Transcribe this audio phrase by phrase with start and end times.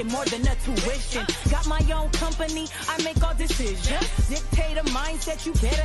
[0.00, 1.26] making more than a tuition.
[1.50, 4.28] Got my own company, I make all decisions.
[4.28, 5.79] Dictator mindset, you better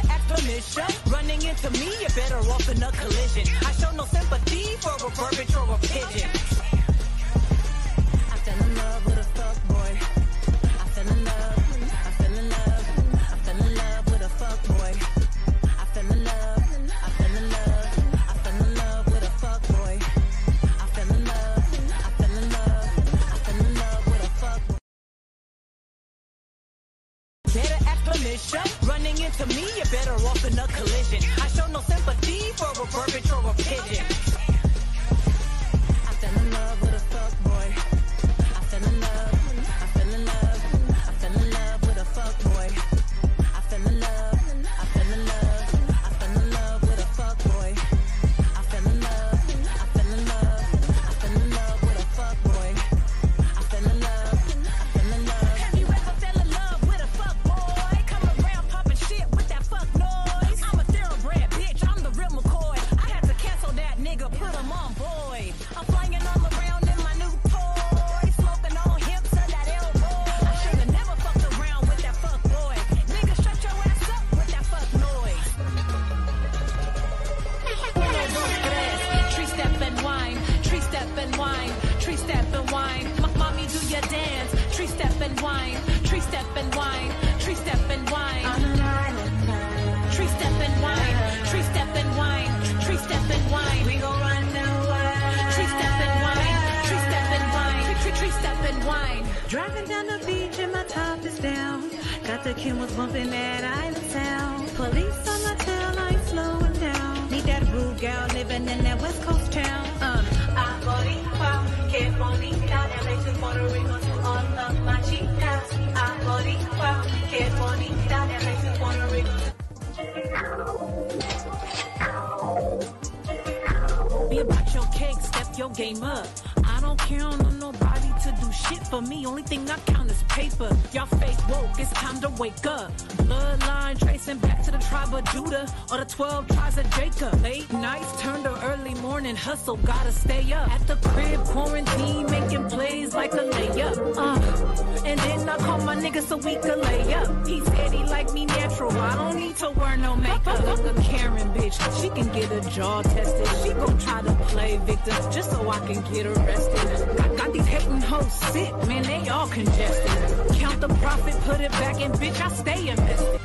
[162.06, 163.42] and bitch, I stay invested.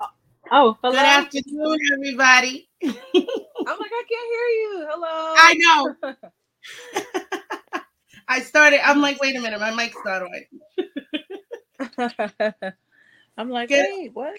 [0.00, 0.06] Oh,
[0.52, 0.92] oh hello.
[0.92, 2.68] Good afternoon, everybody.
[2.84, 2.90] I'm
[3.80, 4.86] like, I can't hear you.
[4.88, 5.34] Hello.
[5.36, 6.14] I know.
[8.28, 8.86] I started.
[8.86, 10.30] I'm like, wait a minute, my mic's not on.
[13.38, 14.38] I'm like, good, hey, what?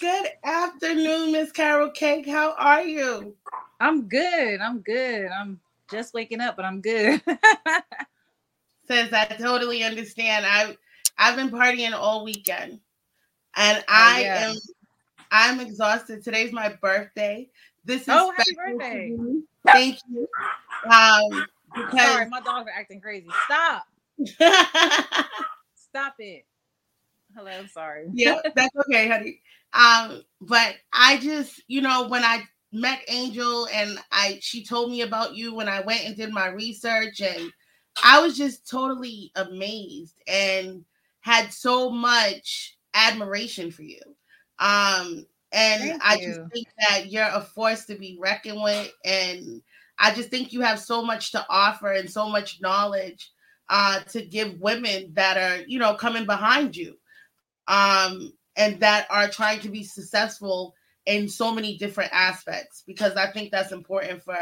[0.00, 2.26] Good afternoon, Miss Carol Cake.
[2.26, 3.36] How are you?
[3.80, 4.60] I'm good.
[4.60, 5.28] I'm good.
[5.30, 5.60] I'm
[5.90, 7.22] just waking up, but I'm good.
[8.88, 10.46] Says I totally understand.
[10.46, 10.76] I
[11.18, 12.80] I've been partying all weekend,
[13.56, 14.56] and oh, I am
[15.30, 16.22] I'm exhausted.
[16.24, 17.48] Today's my birthday.
[17.84, 19.16] This is oh, happy birthday!
[19.66, 20.28] Thank you.
[20.90, 22.00] Um, because...
[22.00, 23.28] Sorry, my dogs are acting crazy.
[23.44, 23.86] Stop.
[25.74, 26.44] Stop it.
[27.34, 28.08] Hello, I'm sorry.
[28.12, 29.40] yeah, that's okay, honey.
[29.72, 32.42] Um, but I just, you know, when I
[32.72, 36.48] met Angel and I she told me about you when I went and did my
[36.48, 37.52] research and
[38.02, 40.84] I was just totally amazed and
[41.20, 44.00] had so much admiration for you.
[44.58, 46.26] Um and Thank I you.
[46.28, 49.62] just think that you're a force to be reckoned with and
[50.02, 53.30] I just think you have so much to offer and so much knowledge
[53.68, 56.98] uh, to give women that are, you know, coming behind you
[57.68, 60.74] um, and that are trying to be successful
[61.06, 64.36] in so many different aspects because I think that's important for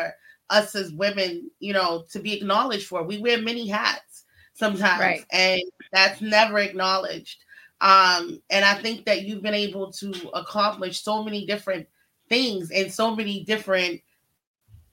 [0.49, 3.03] us as women, you know, to be acknowledged for.
[3.03, 4.25] We wear many hats
[4.55, 5.25] sometimes, right.
[5.31, 7.37] and that's never acknowledged.
[7.83, 11.87] Um, and I think that you've been able to accomplish so many different
[12.29, 14.01] things in so many different,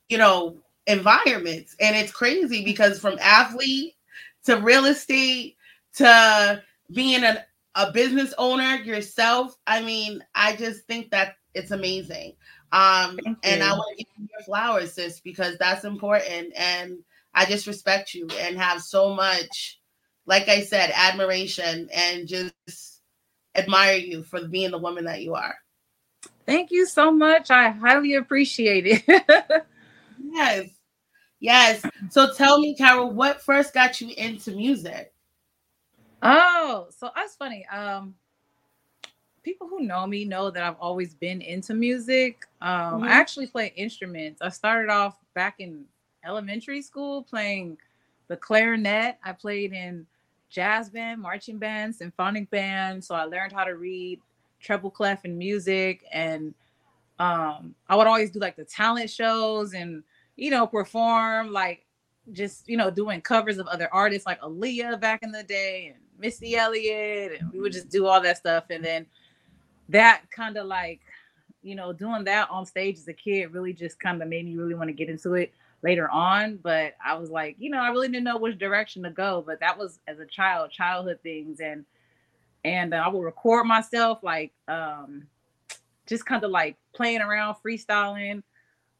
[0.09, 1.75] you know, environments.
[1.80, 3.95] And it's crazy because from athlete
[4.45, 5.57] to real estate
[5.95, 6.63] to
[6.94, 7.39] being an,
[7.75, 12.33] a business owner yourself, I mean, I just think that it's amazing.
[12.71, 16.54] Um, and I want to give you your flowers, sis, because that's important.
[16.56, 17.00] And
[17.33, 19.80] I just respect you and have so much,
[20.25, 23.01] like I said, admiration and just
[23.56, 25.56] admire you for being the woman that you are.
[26.45, 27.51] Thank you so much.
[27.51, 29.65] I highly appreciate it.
[30.23, 30.69] yes.
[31.39, 31.83] Yes.
[32.09, 35.13] So tell me, Carol, what first got you into music?
[36.21, 37.65] Oh, so that's funny.
[37.67, 38.15] Um,
[39.43, 42.45] people who know me know that I've always been into music.
[42.61, 43.03] Um, mm-hmm.
[43.03, 44.41] I actually play instruments.
[44.41, 45.85] I started off back in
[46.25, 47.77] elementary school playing
[48.27, 49.17] the clarinet.
[49.23, 50.05] I played in
[50.49, 53.03] jazz band, marching band, symphonic band.
[53.03, 54.19] So I learned how to read
[54.59, 56.03] treble clef and music.
[56.11, 56.53] And
[57.19, 60.03] um, I would always do like the talent shows and,
[60.35, 61.85] you know, perform like
[62.31, 66.03] just, you know, doing covers of other artists like Aaliyah back in the day and
[66.19, 67.39] Missy Elliott.
[67.39, 68.65] And we would just do all that stuff.
[68.69, 69.05] And then
[69.89, 71.01] that kind of like
[71.67, 74.55] you know doing that on stage as a kid really just kind of made me
[74.55, 75.53] really want to get into it
[75.83, 79.09] later on but i was like you know i really didn't know which direction to
[79.09, 81.85] go but that was as a child childhood things and
[82.63, 85.23] and uh, i would record myself like um
[86.07, 88.42] just kind of like playing around freestyling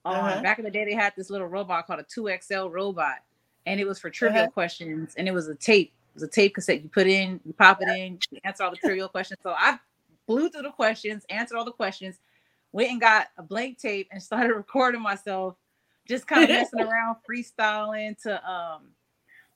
[0.06, 0.42] uh-huh.
[0.42, 3.18] back in the day they had this little robot called a 2xl robot
[3.65, 4.51] and it was for trivial uh-huh.
[4.51, 7.54] questions and it was a tape it was a tape cassette you put in you
[7.54, 9.78] pop it in you answer all the trivial questions so i
[10.28, 12.19] blew through the questions, answered all the questions,
[12.71, 15.56] went and got a blank tape and started recording myself,
[16.07, 18.90] just kind of messing around, freestyling to um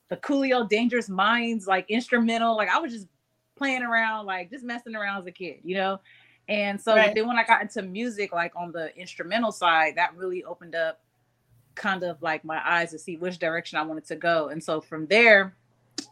[0.10, 2.58] the Coolio Dangerous Minds like instrumental.
[2.58, 3.08] Like I was just
[3.56, 6.00] playing around, like just messing around as a kid, you know.
[6.50, 7.14] And so right.
[7.16, 11.00] then when I got into music, like on the instrumental side, that really opened up
[11.76, 14.50] kind of like my eyes to see which direction I wanted to go.
[14.50, 15.56] And so from there,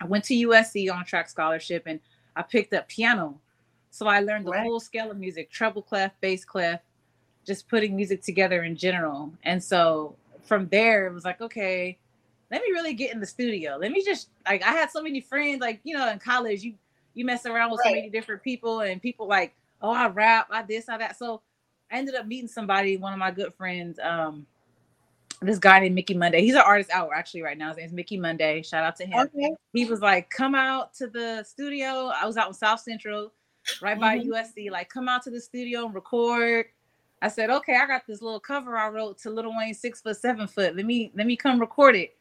[0.02, 2.00] I went to USC on track scholarship and
[2.36, 3.40] I picked up piano.
[3.92, 4.64] So I learned the right.
[4.64, 6.80] full scale of music, treble clef, bass clef,
[7.46, 9.34] just putting music together in general.
[9.44, 11.98] And so from there, it was like, okay,
[12.52, 13.78] let me really get in the studio.
[13.80, 16.76] Let me just like I had so many friends, like, you know, in college, you
[17.14, 17.90] you mess around with right.
[17.90, 21.18] so many different people and people like, oh, I rap, I this, I that.
[21.18, 21.42] So
[21.92, 24.46] I ended up meeting somebody, one of my good friends, um,
[25.42, 26.42] this guy named Mickey Monday.
[26.42, 27.70] He's an artist out actually right now.
[27.70, 28.62] His name's Mickey Monday.
[28.62, 29.20] Shout out to him.
[29.20, 29.54] Okay.
[29.74, 32.12] He was like, come out to the studio.
[32.14, 33.32] I was out in South Central
[33.82, 34.32] right by mm-hmm.
[34.32, 34.70] USC.
[34.70, 36.66] Like, come out to the studio and record.
[37.22, 40.18] I said, okay, I got this little cover I wrote to Lil Wayne six foot,
[40.18, 40.76] seven foot.
[40.76, 42.16] Let me let me come record it.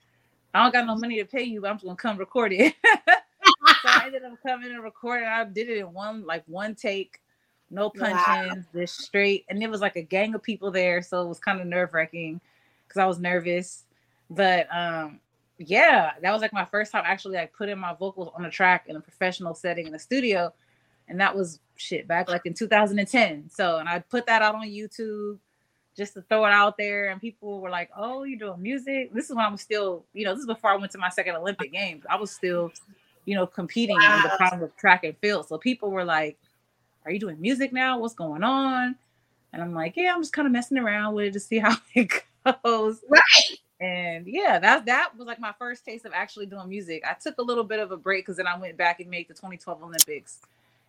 [0.54, 2.74] I don't got no money to pay you, but I'm just gonna come record it.
[3.06, 5.28] so I ended up coming and recording.
[5.28, 7.20] I did it in one like one take,
[7.70, 8.80] no punch ins, wow.
[8.80, 9.44] just straight.
[9.48, 11.94] And it was like a gang of people there, so it was kind of nerve
[11.94, 12.40] wracking
[12.86, 13.84] because I was nervous.
[14.30, 15.20] But um,
[15.58, 18.84] yeah, that was like my first time actually like putting my vocals on a track
[18.88, 20.52] in a professional setting in a studio
[21.08, 23.50] and that was shit back like in 2010.
[23.50, 25.38] So, and I put that out on YouTube
[25.96, 29.28] just to throw it out there, and people were like, "Oh, you're doing music." This
[29.28, 31.34] is when I was still, you know, this is before I went to my second
[31.36, 32.04] Olympic Games.
[32.08, 32.70] I was still,
[33.24, 34.16] you know, competing wow.
[34.16, 35.48] in the problem of track and field.
[35.48, 36.38] So people were like,
[37.08, 37.98] "Are you doing music now?
[37.98, 38.96] What's going on?"
[39.52, 41.76] And I'm like, "Yeah, I'm just kind of messing around with it to see how
[41.94, 42.10] it
[42.64, 43.58] goes." Right.
[43.80, 47.02] And yeah, that that was like my first taste of actually doing music.
[47.08, 49.28] I took a little bit of a break because then I went back and made
[49.28, 50.40] the 2012 Olympics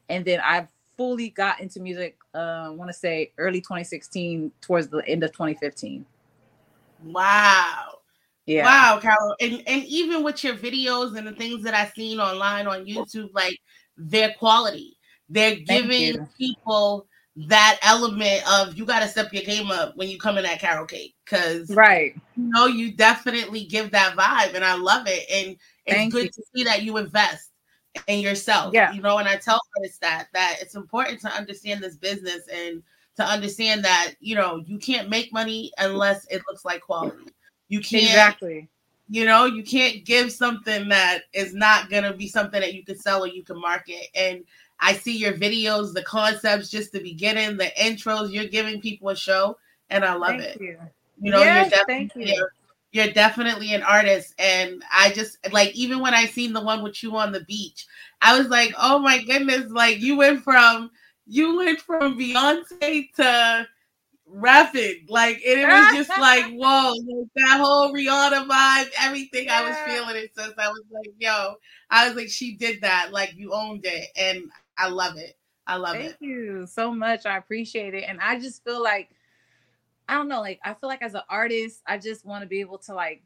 [0.10, 2.18] and then I fully got into music.
[2.36, 6.06] Uh, I want to say early 2016, towards the end of 2015.
[7.06, 8.00] Wow.
[8.46, 8.66] Yeah.
[8.66, 9.36] Wow, Carol.
[9.40, 13.30] And and even with your videos and the things that I've seen online on YouTube,
[13.34, 13.58] like
[13.96, 14.98] their quality.
[15.30, 20.18] They're giving people that element of you got to step your game up when you
[20.18, 21.14] come in at Carol karaoke.
[21.24, 22.14] Because right.
[22.36, 25.56] you know you definitely give that vibe and i love it and
[25.86, 26.30] it's Thank good you.
[26.32, 27.52] to see that you invest
[28.08, 28.92] in yourself yeah.
[28.92, 32.84] you know and i tell artists that that it's important to understand this business and
[33.20, 37.18] to understand that you know you can't make money unless it looks like quality.
[37.68, 38.70] You can't exactly.
[39.10, 42.86] you know you can't give something that is not going to be something that you
[42.86, 44.46] can sell or you can market and
[44.82, 48.32] I see your videos, the concepts, just the beginning, the intros.
[48.32, 49.58] You're giving people a show,
[49.90, 50.62] and I love thank it.
[50.62, 50.78] You.
[51.22, 52.48] you know, yes, you're definitely you.
[52.92, 57.04] you're, definitely an artist, and I just like even when I seen the one with
[57.04, 57.88] you on the beach,
[58.22, 60.92] I was like, oh my goodness, like you went from
[61.28, 63.68] you went from Beyonce to
[64.32, 65.06] rapping.
[65.08, 69.60] Like it, it was just like, whoa, like that whole Rihanna vibe, everything yeah.
[69.60, 71.56] I was feeling it since I was like, yo,
[71.90, 73.12] I was like, she did that.
[73.12, 74.08] Like you owned it.
[74.16, 74.44] And
[74.80, 75.38] I love it.
[75.68, 76.18] I love Thank it.
[76.20, 77.26] Thank you so much.
[77.26, 78.06] I appreciate it.
[78.08, 79.10] And I just feel like
[80.08, 82.62] I don't know, like I feel like as an artist, I just want to be
[82.62, 83.22] able to like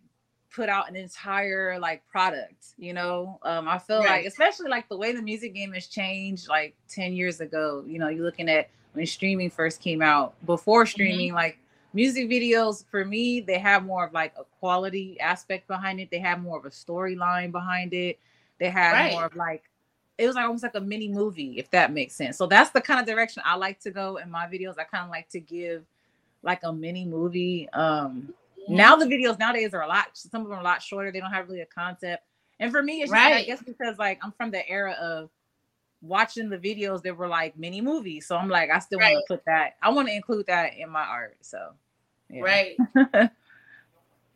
[0.53, 3.39] put out an entire like product, you know.
[3.43, 4.09] Um, I feel right.
[4.09, 7.99] like especially like the way the music game has changed like 10 years ago, you
[7.99, 11.35] know, you're looking at when streaming first came out, before streaming, mm-hmm.
[11.35, 11.57] like
[11.93, 16.09] music videos for me, they have more of like a quality aspect behind it.
[16.11, 18.19] They have more of a storyline behind it.
[18.59, 19.11] They have right.
[19.13, 19.63] more of like
[20.23, 22.37] it was like almost like a mini movie, if that makes sense.
[22.37, 24.79] So that's the kind of direction I like to go in my videos.
[24.79, 25.83] I kind of like to give
[26.41, 27.67] like a mini movie.
[27.73, 28.33] Um
[28.69, 31.11] now the videos nowadays are a lot, some of them are a lot shorter.
[31.11, 32.23] They don't have really a concept.
[32.59, 33.35] And for me, it's just, right.
[33.35, 35.29] I guess because like I'm from the era of
[36.01, 38.25] watching the videos that were like mini movies.
[38.25, 39.15] So I'm like, I still right.
[39.15, 39.75] want to put that.
[39.81, 41.37] I want to include that in my art.
[41.41, 41.71] So
[42.29, 42.41] yeah.
[42.41, 42.77] right.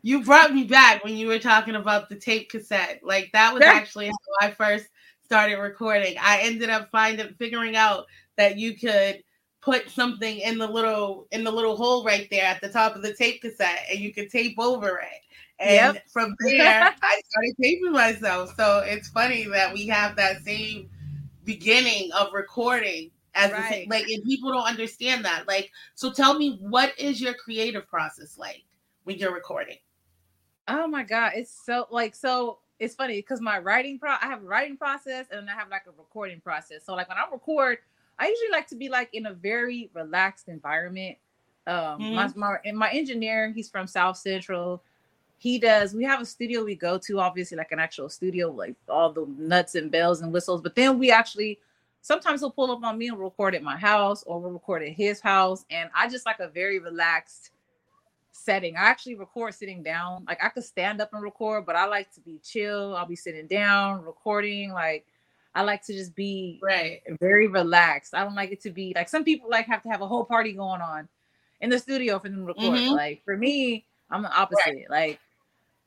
[0.01, 3.01] you brought me back when you were talking about the tape cassette.
[3.03, 4.87] Like that was actually how I first
[5.27, 6.15] started recording.
[6.21, 8.05] I ended up finding figuring out
[8.37, 9.21] that you could
[9.61, 13.01] put something in the little in the little hole right there at the top of
[13.01, 15.21] the tape cassette and you could tape over it.
[15.59, 16.07] And yep.
[16.09, 18.53] from there I started taping myself.
[18.55, 20.89] So it's funny that we have that same
[21.43, 23.85] beginning of recording as right.
[23.89, 25.45] the, like and people don't understand that.
[25.45, 28.63] Like so tell me what is your creative process like
[29.03, 29.77] when you're recording?
[30.69, 34.43] Oh my god, it's so like so it's funny because my writing pro I have
[34.43, 36.85] a writing process and I have like a recording process.
[36.85, 37.79] So like when I record,
[38.19, 41.17] I usually like to be like in a very relaxed environment.
[41.65, 42.15] Um mm-hmm.
[42.15, 44.83] my, my and my engineer, he's from South Central.
[45.39, 48.73] He does, we have a studio we go to, obviously, like an actual studio, like
[48.89, 50.61] all the nuts and bells and whistles.
[50.61, 51.59] But then we actually
[52.01, 54.89] sometimes he'll pull up on me and record at my house or we'll record at
[54.89, 55.65] his house.
[55.69, 57.51] And I just like a very relaxed
[58.37, 58.75] setting.
[58.75, 60.25] I actually record sitting down.
[60.27, 62.95] Like I could stand up and record, but I like to be chill.
[62.95, 64.71] I'll be sitting down recording.
[64.71, 65.05] Like
[65.55, 68.13] I like to just be right, very relaxed.
[68.13, 70.25] I don't like it to be like some people like have to have a whole
[70.25, 71.07] party going on
[71.61, 72.77] in the studio for them to record.
[72.77, 72.93] Mm-hmm.
[72.93, 74.85] Like for me, I'm the opposite.
[74.89, 74.89] Right.
[74.89, 75.19] Like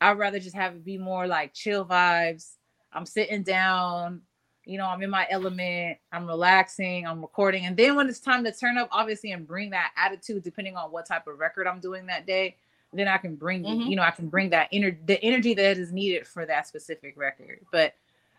[0.00, 2.56] I'd rather just have it be more like chill vibes.
[2.92, 4.22] I'm sitting down,
[4.70, 7.66] you know, I'm in my element, I'm relaxing, I'm recording.
[7.66, 10.92] And then when it's time to turn up, obviously, and bring that attitude, depending on
[10.92, 12.54] what type of record I'm doing that day,
[12.92, 13.90] then I can bring, mm-hmm.
[13.90, 17.14] you know, I can bring that inner the energy that is needed for that specific
[17.16, 17.66] record.
[17.72, 17.94] But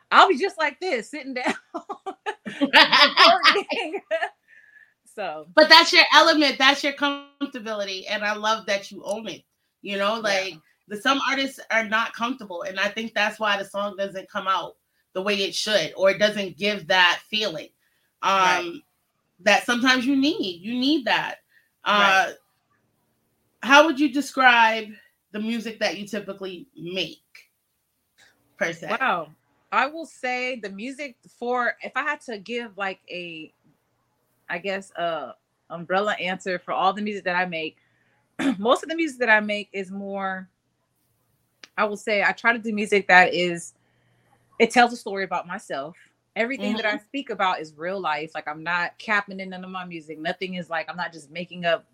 [0.10, 1.54] I'll be just like this, sitting down.
[5.14, 8.06] so but that's your element, that's your comfortability.
[8.10, 9.44] And I love that you own it.
[9.82, 10.60] You know, like yeah.
[10.88, 12.62] the some artists are not comfortable.
[12.62, 14.78] And I think that's why the song doesn't come out
[15.14, 17.70] the way it should or it doesn't give that feeling
[18.22, 18.82] um right.
[19.40, 21.36] that sometimes you need you need that
[21.86, 22.36] uh right.
[23.64, 24.88] how would you describe
[25.32, 27.20] the music that you typically make
[28.58, 29.28] per se wow
[29.72, 33.52] i will say the music for if i had to give like a
[34.50, 35.34] i guess a
[35.70, 37.78] umbrella answer for all the music that i make
[38.58, 40.48] most of the music that i make is more
[41.78, 43.74] i will say i try to do music that is
[44.62, 45.98] it tells a story about myself.
[46.36, 46.78] Everything mm-hmm.
[46.78, 47.06] that I mm-hmm.
[47.08, 48.32] speak about is real life.
[48.36, 50.20] Like I'm not capping in none of my music.
[50.20, 51.86] Nothing is like I'm not just making up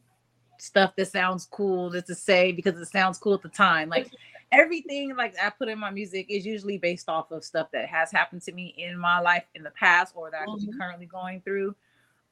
[0.59, 3.89] stuff that sounds cool just to say because it sounds cool at the time.
[3.89, 4.11] Like
[4.51, 8.11] everything like I put in my music is usually based off of stuff that has
[8.11, 10.71] happened to me in my life in the past or that mm-hmm.
[10.71, 11.73] be currently going through.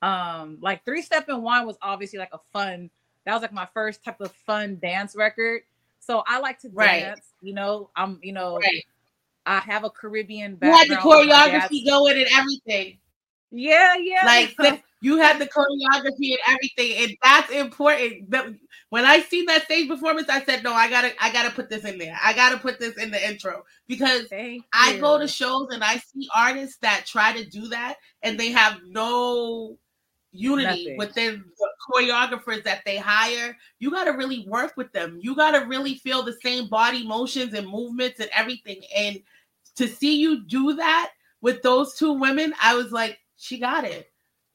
[0.01, 2.89] Um, like Three Step and Wine was obviously like a fun,
[3.25, 5.61] that was like my first type of fun dance record.
[6.01, 6.99] So I like to right.
[6.99, 7.89] dance, you know.
[7.95, 8.85] I'm, you know, right.
[9.45, 10.87] I have a Caribbean background.
[10.89, 12.97] You had the choreography going and everything.
[13.51, 14.25] Yeah, yeah.
[14.25, 18.29] Like You had the choreography and everything, and that's important.
[18.29, 18.53] But
[18.89, 21.85] when I see that stage performance, I said, "No, I gotta, I gotta put this
[21.85, 22.17] in there.
[22.21, 24.27] I gotta put this in the intro because
[24.73, 28.51] I go to shows and I see artists that try to do that, and they
[28.51, 29.77] have no
[30.35, 30.97] unity Nothing.
[30.97, 33.57] within the choreographers that they hire.
[33.79, 35.17] You got to really work with them.
[35.21, 38.81] You got to really feel the same body motions and movements and everything.
[38.95, 39.21] And
[39.75, 44.12] to see you do that with those two women, I was like, she got it.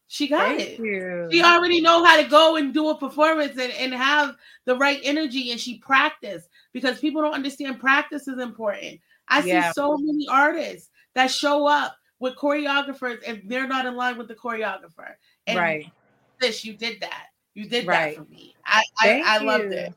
[0.09, 0.79] She got Thank it.
[0.81, 1.29] You.
[1.31, 4.35] She already know how to go and do a performance and, and have
[4.65, 9.01] the right energy and she practiced because people don't understand practice is important.
[9.29, 9.69] I yeah.
[9.69, 14.27] see so many artists that show up with choreographers and they're not in line with
[14.27, 15.15] the choreographer.
[15.47, 15.93] And right.
[16.41, 17.27] This, you did that.
[17.55, 18.17] You did right.
[18.17, 18.57] that for me.
[18.67, 19.95] I I, I loved it.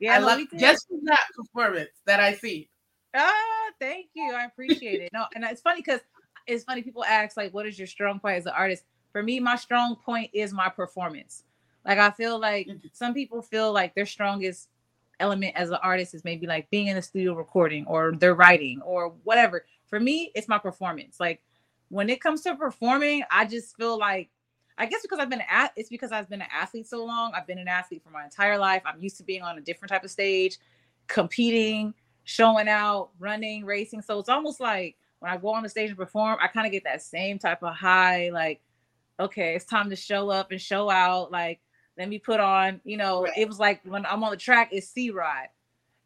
[0.00, 2.68] Yeah, I love just from that performance that I see.
[3.14, 4.32] Ah, thank you.
[4.32, 5.12] I appreciate it.
[5.12, 6.00] No, and it's funny because
[6.46, 9.40] it's funny people ask like, "What is your strong point as an artist?" For me,
[9.40, 11.44] my strong point is my performance.
[11.84, 12.88] Like I feel like mm-hmm.
[12.92, 14.68] some people feel like their strongest
[15.20, 18.80] element as an artist is maybe like being in the studio recording or their writing
[18.82, 19.64] or whatever.
[19.86, 21.20] For me, it's my performance.
[21.20, 21.42] Like
[21.88, 24.30] when it comes to performing, I just feel like
[24.76, 27.32] I guess because I've been at it's because I've been an athlete so long.
[27.34, 28.82] I've been an athlete for my entire life.
[28.84, 30.58] I'm used to being on a different type of stage,
[31.06, 34.02] competing, showing out, running, racing.
[34.02, 36.72] So it's almost like when I go on the stage and perform, I kind of
[36.72, 38.60] get that same type of high, like,
[39.20, 41.30] okay, it's time to show up and show out.
[41.30, 41.60] Like,
[41.96, 43.32] let me put on, you know, right.
[43.36, 45.48] it was like when I'm on the track, it's C Rod.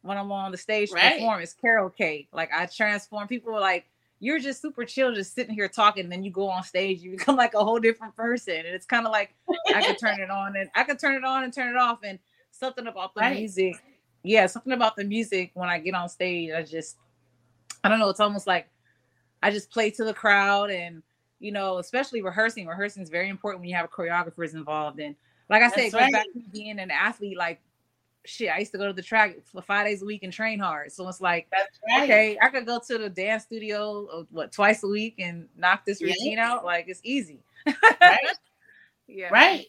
[0.01, 1.09] When I'm on the stage right.
[1.09, 2.29] to perform, it's Carol Cake.
[2.31, 3.27] Like I transform.
[3.27, 6.03] People are like, you're just super chill, just sitting here talking.
[6.03, 8.55] And then you go on stage, you become like a whole different person.
[8.55, 9.35] And it's kind of like
[9.73, 11.99] I could turn it on and I could turn it on and turn it off.
[12.03, 12.19] And
[12.51, 13.37] something about the right.
[13.37, 13.81] music,
[14.23, 16.97] yeah, something about the music when I get on stage, I just,
[17.83, 18.67] I don't know, it's almost like
[19.41, 21.01] I just play to the crowd and
[21.39, 22.67] you know, especially rehearsing.
[22.67, 24.99] Rehearsing is very important when you have choreographers involved.
[24.99, 25.15] And
[25.49, 26.11] like I said, it right.
[26.11, 27.37] back to being an athlete.
[27.37, 27.61] Like
[28.25, 30.59] shit, I used to go to the track for five days a week and train
[30.59, 30.91] hard.
[30.91, 31.47] So it's like,
[31.87, 32.03] right.
[32.03, 35.85] okay, I could go to the dance studio uh, what twice a week and knock
[35.85, 36.51] this routine yeah.
[36.51, 36.65] out.
[36.65, 37.39] Like it's easy.
[37.65, 38.19] right.
[39.11, 39.29] Yeah.
[39.29, 39.65] Right.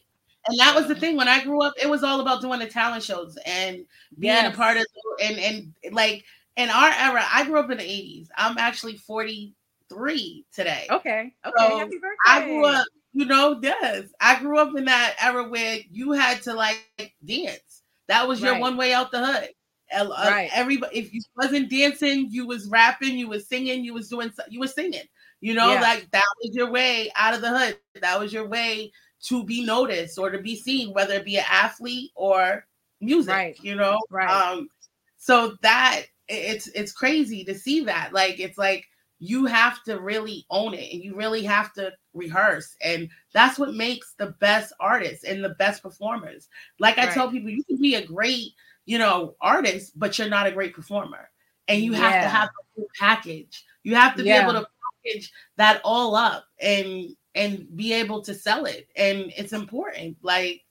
[0.47, 2.65] And that was the thing when I grew up, it was all about doing the
[2.65, 3.85] talent shows and
[4.17, 4.53] being yes.
[4.53, 4.85] a part of
[5.23, 6.25] and and like
[6.57, 8.27] in our era, I grew up in the 80s.
[8.35, 10.87] I'm actually 43 today.
[10.89, 11.33] Okay.
[11.45, 11.53] Okay.
[11.57, 12.15] So Happy birthday.
[12.27, 14.05] I grew up, you know, yes.
[14.19, 18.51] I grew up in that era where you had to like dance that was your
[18.51, 18.61] right.
[18.61, 19.49] one way out the hood.
[19.93, 20.49] Uh, right.
[20.53, 24.59] Everybody, if you wasn't dancing, you was rapping, you was singing, you was doing, you
[24.59, 25.03] was singing.
[25.39, 25.81] You know, yeah.
[25.81, 27.77] like that was your way out of the hood.
[28.01, 28.91] That was your way
[29.23, 32.65] to be noticed or to be seen, whether it be an athlete or
[32.99, 33.33] music.
[33.33, 33.57] Right.
[33.61, 34.29] You know, right.
[34.29, 34.69] Um,
[35.17, 38.13] so that it's it's crazy to see that.
[38.13, 38.85] Like it's like
[39.21, 43.75] you have to really own it and you really have to rehearse and that's what
[43.75, 47.13] makes the best artists and the best performers like i right.
[47.13, 48.49] tell people you can be a great
[48.85, 51.29] you know artist but you're not a great performer
[51.67, 52.23] and you have yeah.
[52.23, 54.39] to have a full package you have to yeah.
[54.43, 54.67] be able to
[55.05, 60.61] package that all up and and be able to sell it and it's important like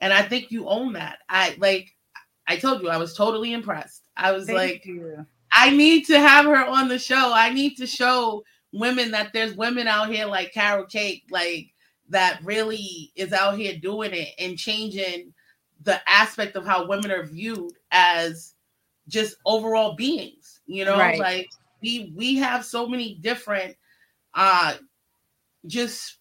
[0.00, 1.94] and i think you own that i like
[2.46, 5.26] i told you i was totally impressed i was Thank like you.
[5.56, 7.32] I need to have her on the show.
[7.34, 11.72] I need to show women that there's women out here like Carol Cake, like
[12.10, 15.32] that really is out here doing it and changing
[15.82, 18.54] the aspect of how women are viewed as
[19.08, 20.60] just overall beings.
[20.66, 21.18] You know, right.
[21.18, 21.48] like
[21.80, 23.76] we we have so many different
[24.34, 24.74] uh
[25.66, 26.18] just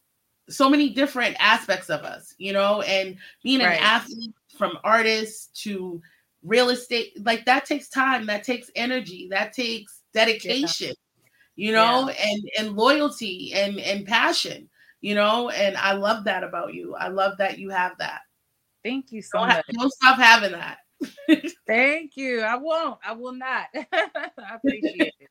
[0.49, 3.77] so many different aspects of us, you know, and being right.
[3.77, 6.01] an athlete from artist to
[6.43, 11.23] real estate like that takes time that takes energy that takes dedication yeah.
[11.55, 12.08] you know?
[12.08, 12.27] Yeah.
[12.27, 14.69] and and loyalty and and passion
[15.01, 15.49] you know?
[15.49, 16.95] And i love that about you.
[16.95, 18.21] I love that you have that.
[18.84, 19.65] Thank you so don't much.
[19.71, 20.77] don't stop having that.
[21.67, 22.41] Thank you.
[22.41, 22.99] I won't.
[23.03, 23.65] I will not.
[23.75, 25.29] I appreciate it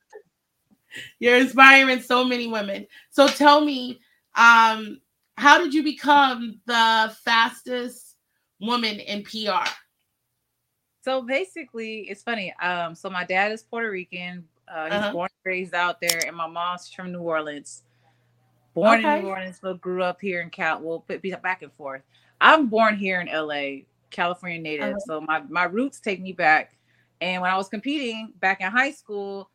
[1.18, 4.00] you're inspiring so many women so tell me
[4.36, 5.00] um
[5.36, 8.16] how did you become the fastest
[8.60, 9.68] woman in pr
[11.04, 12.54] so basically, it's funny.
[12.62, 14.44] Um, so my dad is Puerto Rican.
[14.66, 15.12] Uh, he's uh-huh.
[15.12, 17.82] born and raised out there, and my mom's from New Orleans.
[18.72, 19.18] Born okay.
[19.18, 20.80] in New Orleans, but grew up here in Cal.
[20.80, 22.00] Well, be back and forth.
[22.40, 24.94] I'm born here in LA, California native.
[24.94, 25.00] Uh-huh.
[25.06, 26.74] So my my roots take me back.
[27.20, 29.50] And when I was competing back in high school,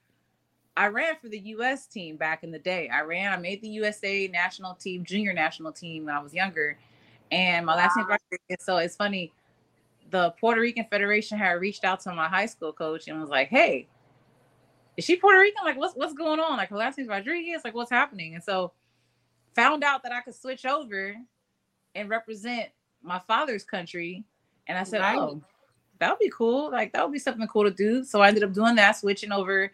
[0.79, 1.87] I ran for the U.S.
[1.87, 2.87] team back in the day.
[2.87, 3.33] I ran.
[3.33, 6.77] I made the USA national team, junior national team when I was younger.
[7.31, 7.79] And my wow.
[7.79, 8.65] last name Rodriguez.
[8.65, 9.33] So it's funny
[10.09, 13.49] the Puerto Rican Federation had reached out to my high school coach and was like,
[13.49, 13.87] "Hey,
[14.97, 15.63] is she Puerto Rican?
[15.65, 16.57] Like, what's what's going on?
[16.57, 17.61] Like, her last name's Rodriguez.
[17.63, 18.71] Like, what's happening?" And so
[19.53, 21.15] found out that I could switch over,
[21.95, 22.69] and represent
[23.03, 24.23] my father's country.
[24.67, 25.17] And I said, oh, Right.
[25.17, 25.41] oh,
[25.99, 26.71] that would be cool.
[26.71, 28.03] Like that would be something cool to do.
[28.03, 29.71] So I ended up doing that, switching over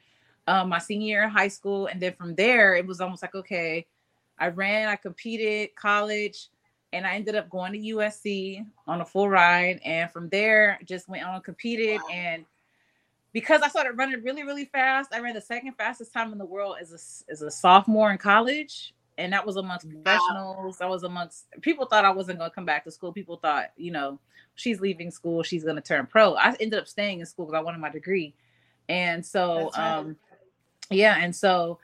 [0.47, 3.36] um, my senior year in high school, and then from there it was almost like
[3.36, 3.86] okay,
[4.38, 6.49] I ran, I competed, college,
[6.93, 11.10] and I ended up going to USC on a full ride, and from there just
[11.10, 12.45] went on and competed and.
[13.34, 16.45] Because I started running really, really fast, I ran the second fastest time in the
[16.45, 20.79] world as a as a sophomore in college, and that was amongst professionals.
[20.81, 23.12] I was amongst people thought I wasn't going to come back to school.
[23.12, 24.19] People thought, you know,
[24.55, 26.36] she's leaving school, she's going to turn pro.
[26.36, 28.34] I ended up staying in school because I wanted my degree,
[28.89, 29.97] and so right.
[29.97, 30.15] um,
[30.89, 31.79] yeah, and so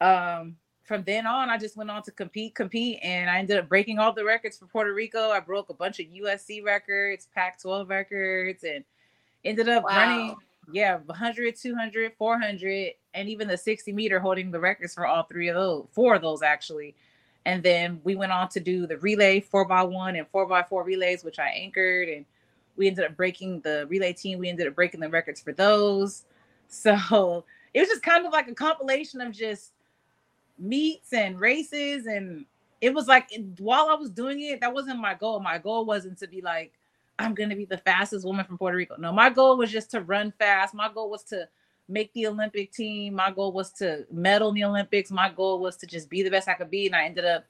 [0.00, 3.68] um, from then on, I just went on to compete, compete, and I ended up
[3.68, 5.30] breaking all the records for Puerto Rico.
[5.30, 8.84] I broke a bunch of USC records, Pac-12 records, and
[9.44, 9.96] ended up Wow.
[9.96, 10.36] running
[10.72, 15.48] yeah 100 200 400 and even the 60 meter holding the records for all three
[15.48, 16.94] of those four of those actually
[17.44, 20.62] and then we went on to do the relay four by one and four by
[20.62, 22.24] four relays which i anchored and
[22.76, 26.24] we ended up breaking the relay team we ended up breaking the records for those
[26.68, 27.44] so
[27.74, 29.72] it was just kind of like a compilation of just
[30.58, 32.46] meets and races and
[32.80, 36.16] it was like while i was doing it that wasn't my goal my goal wasn't
[36.16, 36.72] to be like
[37.18, 38.96] I'm gonna be the fastest woman from Puerto Rico.
[38.98, 40.74] No, my goal was just to run fast.
[40.74, 41.48] My goal was to
[41.88, 43.14] make the Olympic team.
[43.14, 45.10] My goal was to medal in the Olympics.
[45.10, 46.86] My goal was to just be the best I could be.
[46.86, 47.44] And I ended up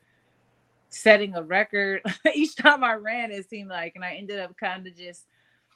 [0.91, 2.03] setting a record
[2.35, 3.95] each time I ran, it seemed like.
[3.95, 5.25] And I ended up kind of just,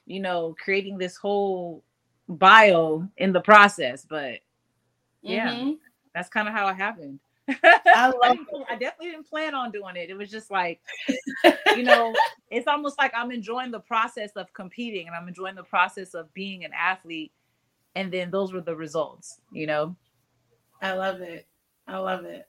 [0.05, 1.83] you know, creating this whole
[2.29, 4.05] bio in the process.
[4.07, 4.39] But
[5.21, 5.77] yeah, Mhm.
[6.13, 7.19] that's kind of how it happened.
[7.47, 8.37] I love
[8.69, 10.09] I definitely didn't plan on doing it.
[10.09, 10.79] It was just like,
[11.75, 12.13] you know,
[12.51, 16.31] it's almost like I'm enjoying the process of competing and I'm enjoying the process of
[16.33, 17.31] being an athlete.
[17.95, 19.95] And then those were the results, you know?
[20.81, 21.47] I love it.
[21.87, 22.47] I love it.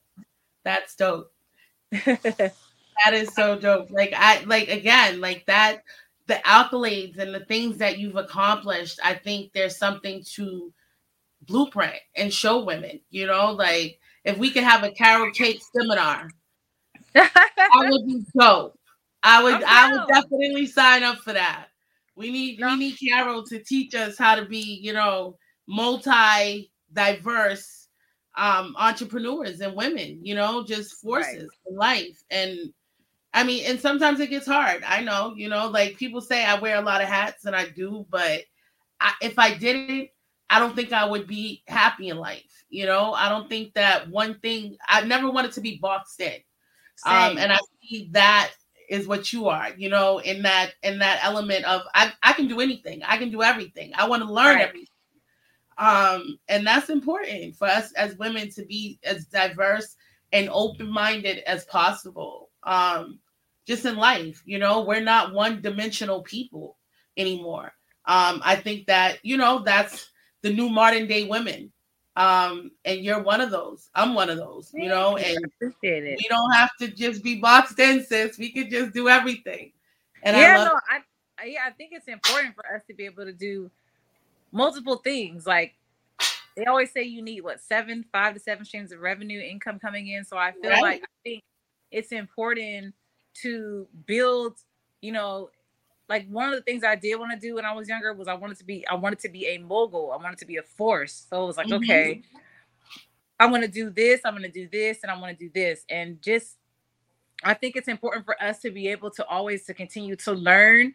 [0.65, 1.33] That's dope.
[3.05, 3.91] That is so dope.
[3.91, 5.85] Like I like again, like that
[6.31, 10.73] the accolades and the things that you've accomplished, I think there's something to
[11.43, 16.31] blueprint and show women, you know, like if we could have a Carol Cake seminar,
[17.17, 17.29] I
[17.91, 18.79] would be dope.
[19.25, 21.67] I would I'm I would definitely sign up for that.
[22.15, 27.89] We need we need Carol to teach us how to be, you know, multi diverse
[28.37, 32.23] um entrepreneurs and women, you know, just forces in life.
[32.31, 32.73] And
[33.33, 34.83] I mean, and sometimes it gets hard.
[34.87, 37.69] I know, you know, like people say I wear a lot of hats and I
[37.69, 38.43] do, but
[39.01, 40.11] I, if I didn't,
[40.51, 42.65] I don't think I would be happy in life.
[42.69, 46.41] You know, I don't think that one thing I never wanted to be boxed in.
[47.05, 48.51] Um, and I see that
[48.89, 52.49] is what you are, you know, in that in that element of I, I can
[52.49, 53.93] do anything, I can do everything.
[53.97, 54.61] I want to learn Right.
[54.61, 54.87] everything.
[55.79, 59.97] Um, and that's important for us as women to be as diverse
[60.33, 62.50] and open-minded as possible.
[62.63, 63.21] Um,
[63.67, 66.77] just in life, you know, we're not one-dimensional people
[67.17, 67.73] anymore.
[68.07, 70.11] Um, I think that, you know, that's
[70.43, 71.73] the new modern day women.
[72.17, 73.89] Um, and you're one of those.
[73.95, 76.19] I'm one of those, you know, and I appreciate it.
[76.19, 78.39] we don't have to just be boxed in, sis.
[78.39, 79.73] We could just do everything.
[80.23, 81.01] And yeah, I love no, I,
[81.39, 83.71] I yeah, I think it's important for us to be able to do
[84.53, 85.47] multiple things.
[85.47, 85.75] Like
[86.57, 90.09] they always say, you need what seven, five to seven streams of revenue income coming
[90.09, 90.25] in.
[90.25, 90.83] So I feel Right.
[90.83, 91.43] like I think
[91.91, 92.95] it's important
[93.43, 94.59] to build.
[95.01, 95.51] You know,
[96.09, 98.29] like one of the things I did want to do when I was younger was
[98.29, 100.13] I wanted to be I wanted to be a mogul.
[100.13, 101.27] I wanted to be a force.
[101.31, 101.77] So it was like, Mhm.
[101.83, 102.23] okay,
[103.39, 104.21] I'm gonna do this.
[104.25, 106.57] I'm gonna do this, and I'm gonna do this, and just
[107.43, 110.95] I think it's important for us to be able to always to continue to learn.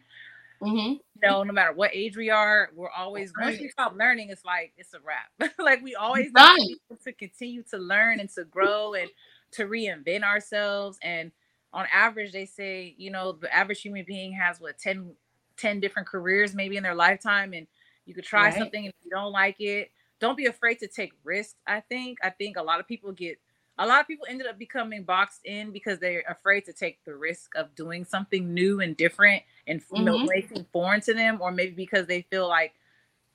[0.62, 1.00] Mhm.
[1.22, 3.60] You know, no matter what age we are, we're always once Right.
[3.62, 5.30] we stop learning, it's like it's a wrap.
[5.58, 6.54] like we always Right.
[6.56, 9.10] need to be able to continue to learn and to grow and
[9.56, 10.98] to reinvent ourselves.
[11.02, 11.32] And
[11.72, 15.14] on average, they say, you know, the average human being has what 10,
[15.56, 17.66] 10 different careers maybe in their lifetime, and
[18.04, 18.50] you could try Right.
[18.50, 19.90] something and if you don't like it,
[20.20, 21.56] don't be afraid to take risks.
[21.66, 22.18] I think.
[22.22, 23.38] I think a lot of people get
[23.78, 27.14] a lot of people ended up becoming boxed in because they're afraid to take the
[27.14, 30.26] risk of doing something new and different and you know Mhm.
[30.26, 32.74] making foreign to them or maybe because they feel like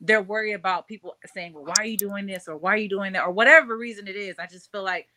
[0.01, 2.89] they're worried about people saying well why are you doing this or why are you
[2.89, 5.07] doing that or whatever reason it is i just feel like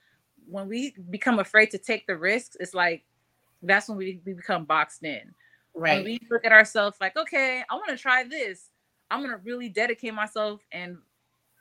[0.48, 3.04] when we become afraid to take the risks it's like
[3.62, 5.34] that's when we, we become boxed in.
[5.86, 6.04] When Right.
[6.04, 8.70] we look at ourselves like okay i want to try this.
[9.10, 10.96] I'm going to really dedicate myself and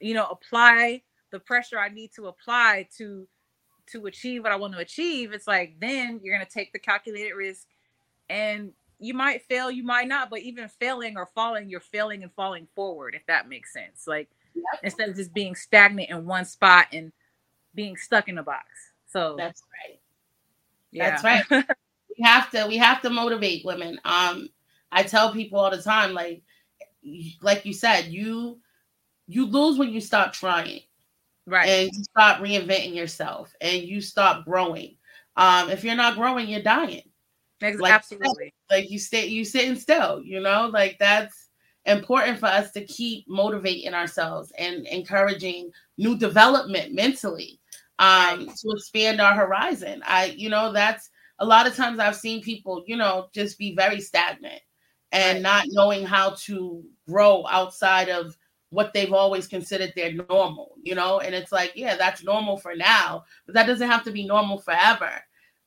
[0.02, 3.28] you know apply the pressure i need to apply to
[3.88, 6.80] to achieve what i want to achieve it's like then you're going to take the
[6.80, 7.68] calculated risk
[8.30, 12.32] and you might fail you might not but even failing or falling you're failing and
[12.34, 14.06] falling forward if that makes sense.
[14.08, 14.30] Like
[14.82, 17.12] instead of just being stagnant in one spot and
[17.76, 18.68] being stuck in a box
[19.14, 20.00] so That's right.
[20.92, 21.10] yeah.
[21.12, 21.66] That's right.
[22.18, 24.00] we have to we have to motivate women.
[24.04, 24.50] Um,
[24.92, 26.42] I tell people all the time, like
[27.42, 28.60] like you said, you
[29.28, 30.82] you lose when you stop trying.
[31.46, 31.68] Right.
[31.68, 34.96] And you stop reinventing yourself and you stop growing.
[35.36, 37.04] Um, if you're not growing, you're dying.
[37.62, 38.54] Like, Absolutely.
[38.72, 41.50] Like you stay you sitting still, you know, like that's
[41.86, 47.60] important for us to keep motivating ourselves and encouraging new development mentally
[48.00, 50.02] um to expand our horizon.
[50.06, 53.76] I, you know, that's a lot of times I've seen people, you know, just be
[53.76, 54.62] very stagnant
[55.12, 55.42] and right.
[55.42, 58.38] not knowing how to grow outside of
[58.70, 61.20] what they've always considered their normal, you know?
[61.20, 64.58] And it's like, yeah, that's normal for now, but that doesn't have to be normal
[64.58, 65.12] forever.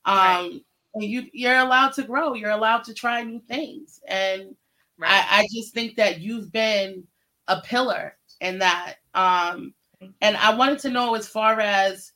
[0.04, 0.60] Um, right.
[0.94, 4.00] and you you're allowed to grow, you're allowed to try new things.
[4.08, 4.56] And
[4.98, 5.24] right.
[5.30, 7.04] I, I just think that you've been
[7.46, 8.96] a pillar in that.
[9.14, 9.74] Um,
[10.20, 12.12] and I wanted to know as far as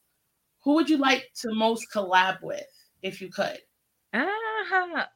[0.62, 2.66] who would you like to most collab with
[3.02, 3.58] if you could?
[4.12, 5.06] Uh-huh.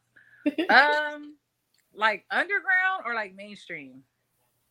[0.70, 1.36] um
[1.94, 4.02] like underground or like mainstream?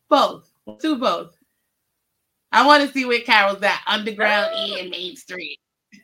[0.08, 0.50] Both.
[0.80, 1.36] Do both.
[2.52, 4.76] I want to see where Carol's at, underground oh.
[4.78, 5.56] and mainstream.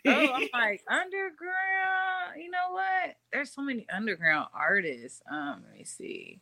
[0.06, 2.36] oh, I'm like underground.
[2.36, 3.16] You know what?
[3.32, 5.22] There's so many underground artists.
[5.30, 6.40] Um, let me see.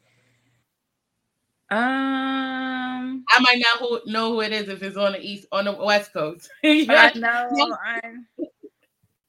[1.70, 5.66] Um, I might not who, know who it is if it's on the east on
[5.66, 6.50] the west coast.
[6.64, 7.76] I know.
[7.84, 8.26] I'm,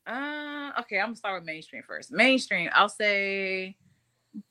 [0.08, 2.12] uh, okay, I'm gonna start with mainstream first.
[2.12, 3.76] Mainstream, I'll say.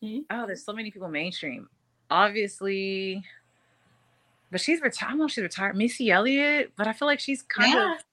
[0.03, 0.21] Mm-hmm.
[0.31, 1.69] Oh, there's so many people mainstream.
[2.11, 3.25] Obviously,
[4.51, 5.09] but she's retired.
[5.09, 5.77] I don't know if she's retired.
[5.77, 7.95] Missy Elliott, but I feel like she's kind yeah.
[7.95, 8.05] of.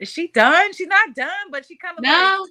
[0.00, 0.72] Is she done?
[0.72, 2.38] She's not done, but she kind of no.
[2.40, 2.50] Like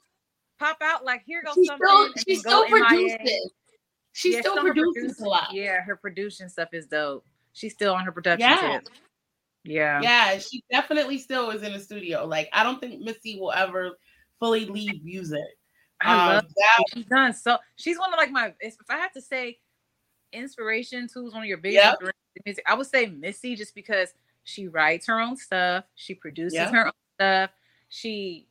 [0.59, 1.85] pop out like here goes she something.
[1.85, 3.51] Still, she still produces.
[4.13, 5.49] She yeah, still produces a lot.
[5.51, 7.25] Yeah, her producing stuff is dope.
[7.53, 8.79] She's still on her production yeah.
[8.79, 8.89] tip.
[9.63, 10.01] Yeah.
[10.01, 12.25] Yeah, she definitely still is in the studio.
[12.25, 13.97] Like I don't think Missy will ever
[14.39, 15.41] fully leave music.
[16.01, 16.83] I um, that.
[16.93, 17.57] She's done so.
[17.75, 18.53] She's one of like my.
[18.59, 19.59] If I had to say,
[20.31, 21.07] inspiration.
[21.13, 22.13] Who's one of your biggest yep
[22.45, 22.63] music.
[22.67, 26.71] I would say Missy just because she writes her own stuff, she produces yeah.
[26.71, 27.51] her own stuff,
[27.89, 28.47] she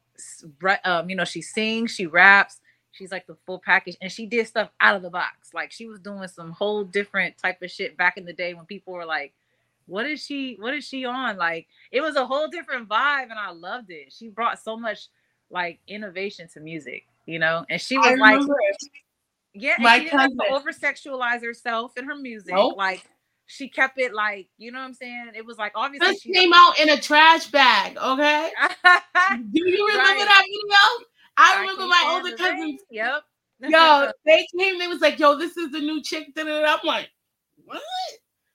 [0.85, 2.61] um, you know, she sings, she raps,
[2.93, 5.53] she's like the full package, and she did stuff out of the box.
[5.53, 8.67] Like she was doing some whole different type of shit back in the day when
[8.67, 9.33] people were like,
[9.87, 11.37] What is she what is she on?
[11.37, 14.13] Like it was a whole different vibe and I loved it.
[14.13, 15.09] She brought so much
[15.51, 18.41] like innovation to music, you know, and she was like
[19.55, 22.55] yeah, My she didn't like over sexualize herself in her music.
[22.55, 22.77] Nope.
[22.77, 23.05] Like
[23.47, 25.33] she kept it like you know what I'm saying.
[25.35, 27.97] It was like obviously this she came out in a trash bag.
[27.97, 28.51] Okay,
[29.53, 30.27] do you remember right.
[30.27, 31.07] that video?
[31.37, 32.81] I, remember my older cousins.
[32.91, 33.23] Yep.
[33.61, 34.79] yo, they came.
[34.79, 36.47] They was like, "Yo, this is the new chick." I'm
[36.85, 37.09] like,
[37.65, 37.81] "What?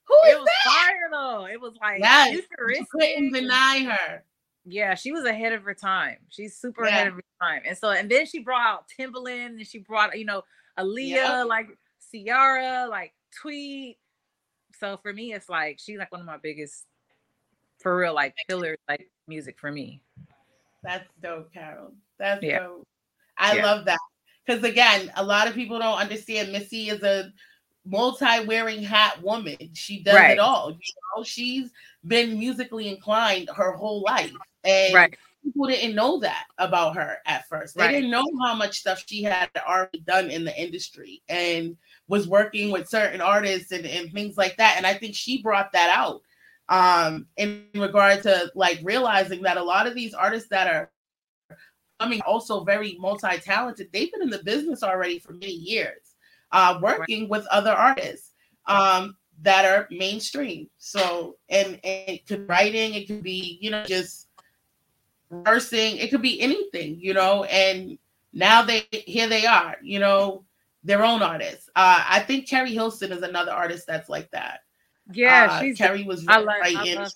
[0.08, 1.48] Who is it was that?" Fire though.
[1.48, 4.24] It was like, yes, you couldn't deny her.
[4.66, 6.18] Yeah, she was ahead of her time.
[6.30, 6.90] She's super yeah.
[6.90, 7.62] ahead of her time.
[7.66, 10.44] And so, and then she brought out Timbaland, and she brought, you know,
[10.78, 11.48] Aaliyah, yep.
[11.48, 11.68] like
[12.12, 13.98] Ciara, like Tweet
[14.80, 16.86] so for me, it's like she's like one of my biggest,
[17.80, 20.02] for real, like pillars, like music for me.
[20.84, 21.94] That's dope, Carol.
[22.20, 22.60] That's yeah.
[22.60, 22.88] dope.
[23.38, 23.66] I yeah.
[23.66, 24.00] love that
[24.46, 26.52] because again, a lot of people don't understand.
[26.52, 27.32] Missy is a
[27.86, 29.58] multi-wearing hat woman.
[29.74, 30.32] She does right.
[30.32, 30.72] it all.
[30.72, 31.72] You know, she's
[32.06, 35.18] been musically inclined her whole life, and right.
[35.44, 37.76] people didn't know that about her at first.
[37.76, 37.92] They right.
[37.92, 42.72] didn't know how much stuff she had already done in the industry, and was working
[42.72, 44.76] with certain artists and, and things like that.
[44.78, 46.22] And I think she brought that out
[46.70, 50.92] um, in regard to like realizing that a lot of these artists that are
[52.00, 56.16] I mean also very multi-talented, they've been in the business already for many years,
[56.52, 57.30] uh, working right.
[57.30, 58.34] with other artists
[58.68, 60.70] um, that are mainstream.
[60.78, 64.28] So and, and it could writing, it could be, you know, just
[65.30, 67.98] rehearsing, it could be anything, you know, and
[68.34, 70.44] now they here they are, you know,
[70.84, 71.70] their own artists.
[71.76, 74.62] Uh, I think Keri Hilson is another artist that's like that.
[75.14, 77.08] Yeah, uh, she's Keri was I right I in.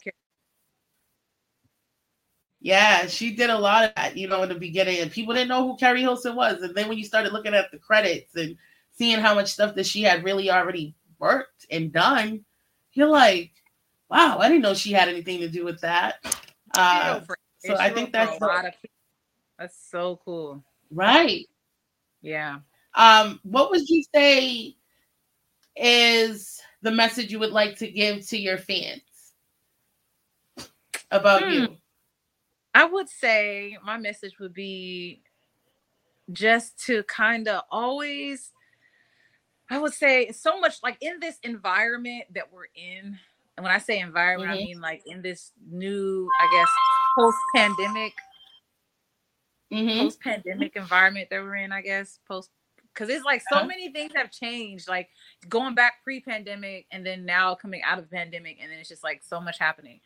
[2.64, 5.50] Yeah, she did a lot of that, you know, in the beginning, and people didn't
[5.50, 6.62] know who Keri Hilson was.
[6.62, 8.56] And then when you started looking at the credits and
[8.92, 12.46] seeing how much stuff that she had really already worked and done,
[12.94, 13.52] you're like,
[14.10, 16.18] wow, I didn't know she had anything to do with that.
[16.78, 17.22] Uh,
[17.60, 18.74] so I think that's a lot of
[19.58, 20.64] that's so cool.
[20.92, 21.48] Right.
[22.22, 22.60] Yeah.
[22.96, 24.76] Um, what would you say
[25.76, 29.02] is the message you would like to give to your fans
[31.10, 31.50] about hmm.
[31.50, 31.78] you?
[32.74, 35.22] I would say my message would be
[36.32, 38.52] just to kind of always,
[39.70, 43.18] I would say, so much like in this environment that we're in.
[43.58, 44.62] And when I say environment, mm-hmm.
[44.62, 46.70] I mean like in this new, I guess,
[47.18, 48.14] post pandemic
[49.72, 50.00] mm-hmm.
[50.00, 52.20] post pandemic environment that we're in, I guess.
[52.28, 52.50] Post
[52.94, 53.68] because it's like so uh-huh.
[53.68, 55.10] many things have changed, like
[55.50, 59.04] going back pre pandemic and then now coming out of pandemic, and then it's just
[59.04, 60.00] like so much happening.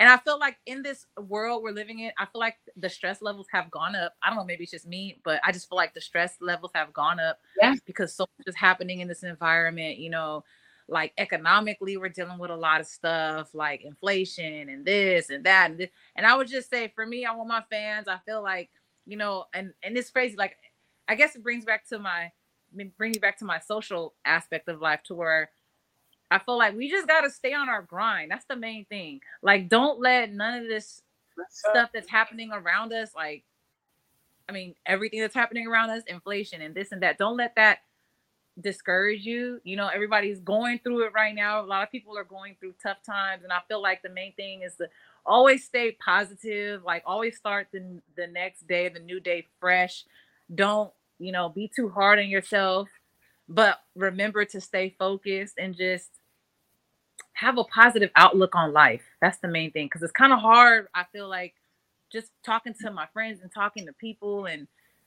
[0.00, 3.20] And I feel like in this world we're living in, I feel like the stress
[3.20, 4.14] levels have gone up.
[4.22, 6.70] I don't know, maybe it's just me, but I just feel like the stress levels
[6.74, 7.74] have gone up yeah.
[7.84, 9.98] because so much is happening in this environment.
[9.98, 10.44] You know,
[10.88, 15.70] like economically, we're dealing with a lot of stuff like inflation and this and that.
[15.70, 15.90] And, this.
[16.14, 18.70] and I would just say for me, I want my fans, I feel like,
[19.04, 20.36] you know, and and it's crazy.
[20.36, 20.56] Like,
[21.08, 22.30] I guess it brings back to my
[22.98, 25.50] bring me back to my social aspect of life to where
[26.30, 28.30] I feel like we just got to stay on our grind.
[28.30, 29.20] That's the main thing.
[29.42, 31.02] Like, don't let none of this
[31.48, 33.44] stuff that's happening around us, like,
[34.48, 37.78] I mean, everything that's happening around us, inflation and this and that, don't let that
[38.60, 39.60] discourage you.
[39.64, 41.60] You know, everybody's going through it right now.
[41.60, 43.44] A lot of people are going through tough times.
[43.44, 44.88] And I feel like the main thing is to
[45.24, 50.04] always stay positive, like, always start the, the next day, the new day fresh.
[50.54, 52.88] Don't, you know, be too hard on yourself
[53.48, 56.10] but remember to stay focused and just
[57.32, 59.02] have a positive outlook on life.
[59.22, 60.88] That's the main thing because it's kind of hard.
[60.94, 61.54] I feel like
[62.12, 64.66] just talking to my friends and talking to people, and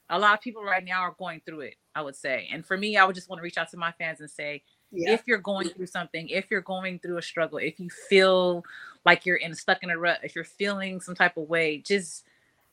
[0.09, 1.75] a lot of people right now are going through it.
[1.93, 3.91] I would say, and for me, I would just want to reach out to my
[3.91, 5.11] fans and say, yeah.
[5.11, 8.63] if you're going through something, if you're going through a struggle, if you feel
[9.05, 12.23] like you're in stuck in a rut, if you're feeling some type of way, just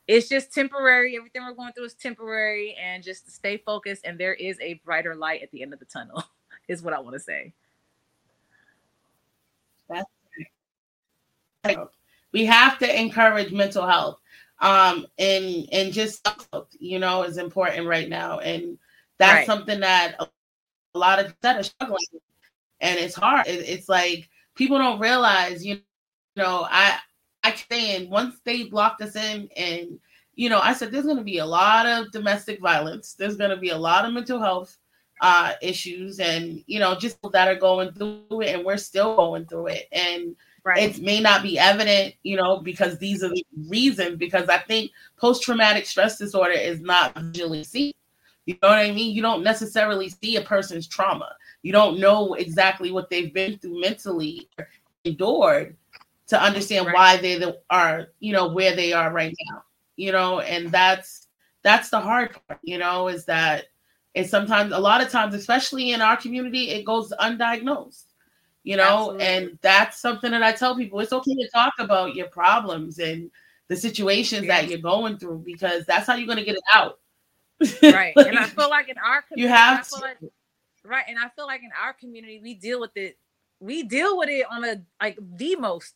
[0.09, 1.15] it's just temporary.
[1.15, 4.05] Everything we're going through is temporary, and just stay focused.
[4.05, 6.23] And there is a brighter light at the end of the tunnel,
[6.67, 7.53] is what I want to say.
[9.87, 10.09] That's
[12.31, 14.19] we have to encourage mental health
[14.61, 16.27] um and and just
[16.79, 18.77] you know is important right now and
[19.17, 19.45] that's right.
[19.45, 20.27] something that a,
[20.97, 21.99] lot of that are struggling
[22.81, 25.81] and it's hard it, it's like people don't realize you
[26.35, 26.97] know i
[27.43, 29.99] i saying once they blocked us in and
[30.35, 33.13] you know i said there's going to be a lot of domestic violence.
[33.13, 34.77] There's going to be a lot of mental health
[35.21, 39.45] uh, issues and you know just that are going through it and we're still going
[39.45, 39.87] through it.
[39.91, 40.95] And right.
[40.95, 44.91] it may not be evident you know because these are the reasons because i think
[45.17, 47.93] post-traumatic stress disorder is not visually seen.
[48.45, 49.13] You know what i mean?
[49.13, 51.35] You don't necessarily see a person's trauma.
[51.63, 54.49] You don't know exactly what they've been through mentally
[55.03, 55.75] endured
[56.29, 56.95] to understand right.
[56.95, 59.63] why they are you know where they are right now
[59.97, 61.27] you know and that's
[61.63, 63.65] that's the hard part you know is that
[64.15, 68.05] and sometimes, a lot of times, especially in our community, it goes undiagnosed,
[68.63, 69.25] you know, Absolutely.
[69.25, 73.29] and that's something that I tell people it's okay to talk about your problems and
[73.67, 76.99] the situations that you're going through because that's how you're going to get it out.
[77.83, 78.15] Right.
[78.15, 79.99] like, and I feel like in our community, you have to.
[79.99, 80.17] Like,
[80.83, 81.05] right.
[81.07, 83.17] And I feel like in our community, we deal with it,
[83.59, 85.93] we deal with it on a like the most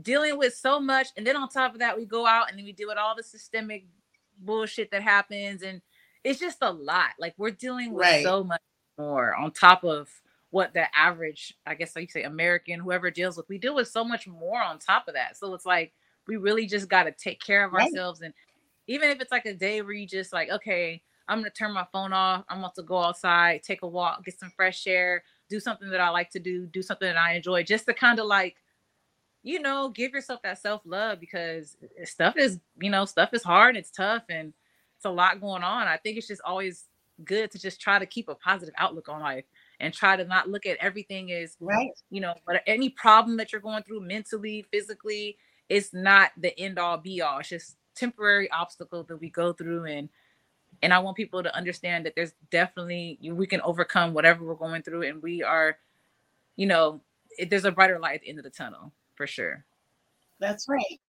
[0.00, 1.08] dealing with so much.
[1.16, 3.14] And then on top of that, we go out and then we deal with all
[3.16, 3.86] the systemic
[4.38, 5.80] bullshit that happens and
[6.24, 7.10] it's just a lot.
[7.18, 8.24] Like we're dealing with right.
[8.24, 8.60] so much
[8.98, 10.08] more on top of
[10.50, 13.88] what the average, I guess, like you say, American, whoever deals with, we deal with
[13.88, 15.36] so much more on top of that.
[15.36, 15.92] So it's like
[16.26, 17.84] we really just got to take care of right.
[17.84, 18.22] ourselves.
[18.22, 18.34] And
[18.86, 21.86] even if it's like a day where you just like, okay, I'm gonna turn my
[21.92, 22.44] phone off.
[22.48, 26.00] I'm about to go outside, take a walk, get some fresh air, do something that
[26.00, 28.56] I like to do, do something that I enjoy, just to kind of like,
[29.46, 33.76] you know, give yourself that self love because stuff is, you know, stuff is hard,
[33.76, 34.52] and it's tough, and
[34.96, 35.86] it's a lot going on.
[35.86, 36.86] I think it's just always
[37.24, 39.44] good to just try to keep a positive outlook on life
[39.78, 41.92] and try to not look at everything as right.
[42.10, 45.38] You know, but any problem that you're going through mentally, physically,
[45.68, 47.38] it's not the end all be all.
[47.38, 50.08] It's just temporary obstacle that we go through and
[50.82, 54.82] and I want people to understand that there's definitely we can overcome whatever we're going
[54.82, 55.78] through and we are
[56.56, 57.00] you know,
[57.48, 59.64] there's a brighter light at the end of the tunnel for sure.
[60.38, 61.00] That's right.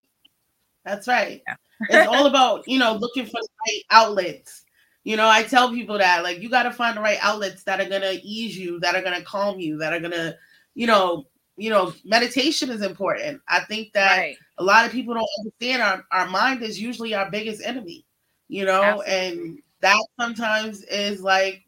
[0.86, 1.42] That's right.
[1.48, 4.64] Yeah it's all about you know looking for the right outlets
[5.04, 7.80] you know i tell people that like you got to find the right outlets that
[7.80, 10.36] are going to ease you that are going to calm you that are going to
[10.76, 14.38] you know you know meditation is important i think that right.
[14.58, 18.06] a lot of people don't understand our, our mind is usually our biggest enemy
[18.48, 19.14] you know Absolutely.
[19.14, 21.64] and that sometimes is like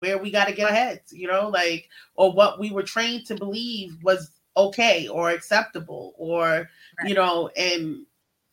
[0.00, 3.26] where we got to get our heads you know like or what we were trained
[3.26, 7.08] to believe was okay or acceptable or right.
[7.08, 8.04] you know and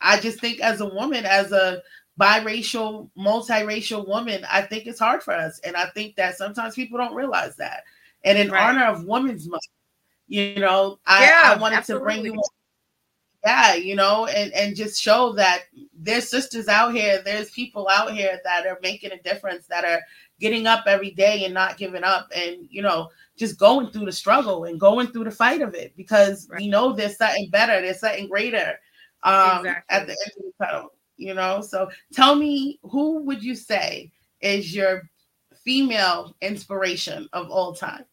[0.01, 1.81] I just think as a woman, as a
[2.19, 5.59] biracial, multiracial woman, I think it's hard for us.
[5.63, 7.83] And I think that sometimes people don't realize that.
[8.23, 8.69] And in right.
[8.69, 9.63] honor of Women's Month,
[10.27, 12.13] you know, I, yeah, I wanted absolutely.
[12.13, 12.41] to bring you
[13.45, 18.11] yeah, you know, and, and just show that there's sisters out here, there's people out
[18.11, 20.01] here that are making a difference, that are
[20.39, 24.11] getting up every day and not giving up and, you know, just going through the
[24.11, 26.61] struggle and going through the fight of it because right.
[26.61, 28.79] we know there's something better, there's something greater
[29.23, 29.95] um, exactly.
[29.95, 30.89] at the end of the tunnel.
[31.17, 31.61] you know.
[31.61, 34.11] So tell me, who would you say
[34.41, 35.09] is your
[35.63, 38.05] female inspiration of all time?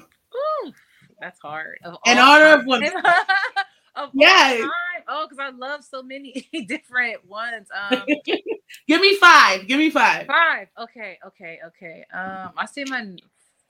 [0.00, 0.72] Ooh,
[1.20, 1.78] that's hard.
[1.84, 2.66] Of In honor of time.
[2.68, 2.92] women.
[3.96, 4.52] of Yes.
[4.52, 4.70] all time.
[5.06, 7.68] Oh, because I love so many different ones.
[7.74, 8.04] Um,
[8.88, 9.66] Give me five.
[9.66, 10.26] Give me five.
[10.26, 10.68] five.
[10.80, 12.04] Okay, okay, okay.
[12.12, 13.14] Um, I see my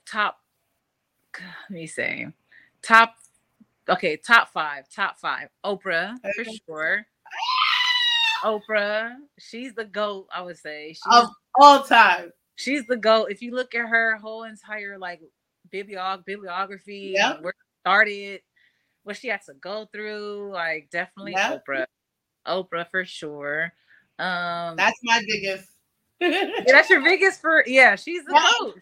[0.05, 0.39] top.
[1.39, 2.27] Let me say,
[2.81, 3.15] top.
[3.87, 4.89] Okay, top five.
[4.89, 5.49] Top five.
[5.63, 7.05] Oprah for sure.
[8.43, 10.27] Oprah, she's the goat.
[10.33, 11.29] I would say she's Of
[11.59, 12.31] all time.
[12.55, 13.27] she's the goat.
[13.31, 15.21] If you look at her whole entire like
[15.73, 17.41] bibliog bibliography, Yep.
[17.41, 18.41] where it started,
[19.03, 21.63] what she has to go through, like definitely Yep.
[21.67, 21.85] Oprah.
[22.47, 23.73] Oprah for sure.
[24.19, 25.69] Um That's my biggest.
[26.19, 28.49] yeah, that's your biggest for yeah, she's the Yeah.
[28.59, 28.75] goat.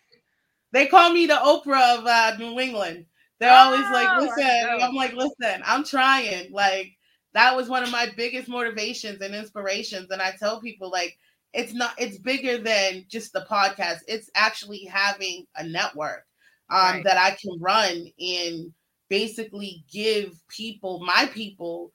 [0.73, 3.05] They call me the Oprah of uh, New England.
[3.39, 4.67] They're always like, Oh, listen.
[4.81, 6.51] I'm like, listen, I'm trying.
[6.51, 6.91] Like,
[7.33, 10.09] that was one of my biggest motivations and inspirations.
[10.11, 11.17] And I tell people, like,
[11.53, 13.99] it's not, it's bigger than just the podcast.
[14.07, 16.25] It's actually having a network
[16.69, 17.03] um, Right.
[17.03, 18.73] that I can run and
[19.09, 21.91] basically give people, my people,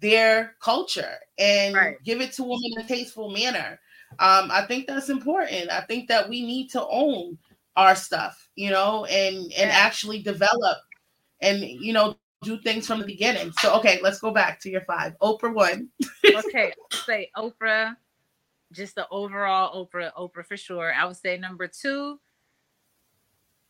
[0.00, 1.96] their culture and Right.
[2.04, 3.78] give it to them in a tasteful manner.
[4.18, 5.70] Um, I think that's important.
[5.70, 7.38] I think that we need to own
[7.76, 9.68] our stuff, you know, and and Yeah.
[9.70, 10.78] actually develop
[11.40, 13.52] and you know do things from the beginning.
[13.60, 15.14] So okay, let's go back to your five.
[15.22, 15.88] Oprah one.
[16.34, 16.72] okay,
[17.06, 17.96] say Oprah,
[18.72, 20.92] just the overall Oprah, Oprah for sure.
[20.92, 22.18] I would say number two.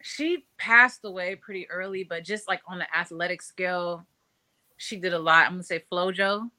[0.04, 4.04] She passed away pretty early, but just like on the athletic scale,
[4.76, 5.46] she did a lot.
[5.46, 6.50] I'm gonna say FloJo.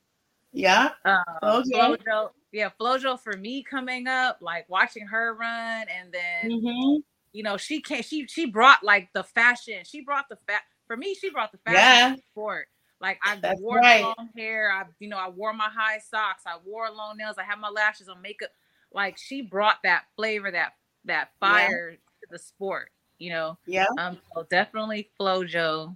[0.53, 0.91] Yeah.
[1.03, 1.73] Um, FloJo.
[1.73, 7.03] FloJo, yeah, FloJo for me coming up, like watching her run, and then Mhm.
[7.33, 8.05] You know she can't.
[8.05, 9.83] She she brought like the fashion.
[9.83, 11.13] She brought the fat for me.
[11.15, 12.15] She brought the fashion Yeah.
[12.31, 12.67] sport.
[13.01, 14.01] Like I That's wore right.
[14.01, 14.71] long hair.
[14.71, 16.43] I you know I wore my high socks.
[16.45, 17.37] I wore long nails.
[17.37, 18.51] I had my lashes on makeup.
[18.93, 20.73] Like she brought that flavor, that
[21.05, 21.47] that Yeah.
[21.47, 22.91] fire to the sport.
[23.19, 23.87] You know, Yeah.
[23.97, 25.95] um, so definitely FloJo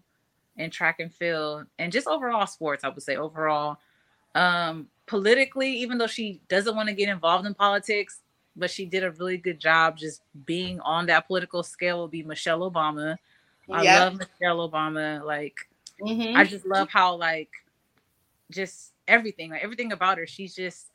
[0.57, 2.83] and track and field, and just overall sports.
[2.83, 3.77] I would say overall,
[4.35, 8.21] um, politically, even though she doesn't want to get involved in politics,
[8.57, 12.01] but she did a really good job just being on that political scale.
[12.01, 13.17] Would be Michelle Obama.
[13.71, 13.99] I Yeah.
[13.99, 15.23] love Michelle Obama.
[15.23, 15.55] Like
[16.01, 16.35] Mhm.
[16.35, 17.51] I just love how like
[18.51, 20.27] just everything, like everything about her.
[20.27, 20.91] She's just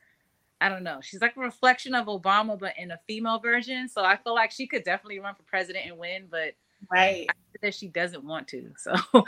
[0.60, 1.00] I don't know.
[1.02, 3.88] She's like a reflection of Obama, but in a female version.
[3.88, 6.54] So I feel like she could definitely run for president and win, but
[6.88, 7.28] right.
[7.62, 8.72] that she doesn't want to.
[8.76, 8.94] So,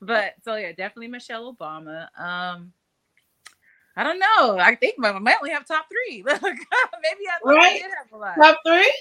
[0.00, 2.08] but so yeah, definitely Michelle Obama.
[2.18, 2.72] Um,
[3.96, 4.58] I don't know.
[4.58, 6.22] I think I might only have top three.
[6.24, 7.74] Maybe I Right.
[7.80, 8.36] did have a lot.
[8.36, 8.92] Top three?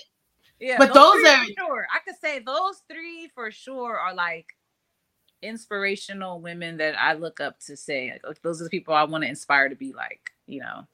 [0.60, 1.88] Yeah, But those three are- for sure.
[1.94, 4.56] I could say those three for sure are like
[5.42, 9.24] inspirational women that I look up to say like, those are the people I want
[9.24, 10.32] to inspire to be like.
[10.46, 10.88] You know,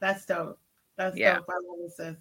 [0.00, 0.58] That's dope.
[0.96, 1.36] That's Yeah.
[1.36, 1.48] dope.
[1.50, 2.16] I love it, sis.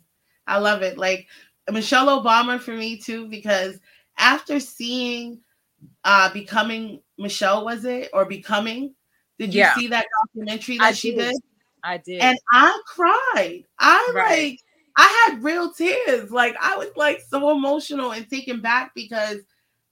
[0.47, 0.97] I love it.
[0.97, 1.27] Like
[1.71, 3.79] Michelle Obama for me too, because
[4.17, 5.39] after seeing
[6.03, 8.93] uh becoming Michelle, was it or becoming?
[9.39, 9.73] Did you Yeah.
[9.75, 11.31] see that documentary that I she did.
[11.31, 11.41] did?
[11.83, 12.21] I did.
[12.21, 13.63] And I cried.
[13.79, 14.51] I Right.
[14.51, 14.59] like
[14.97, 16.31] I had real tears.
[16.31, 19.37] Like I was like so emotional and taken back because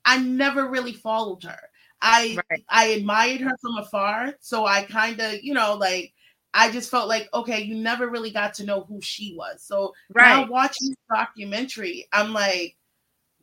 [0.06, 1.60] I never really followed her.
[2.02, 2.64] I Right.
[2.70, 4.34] I admired her from afar.
[4.40, 6.14] So I kind of, you know, like
[6.54, 9.62] I just felt like, okay, you never really got to know who she was.
[9.62, 10.50] So now right.
[10.50, 12.78] watching this documentary, I'm like,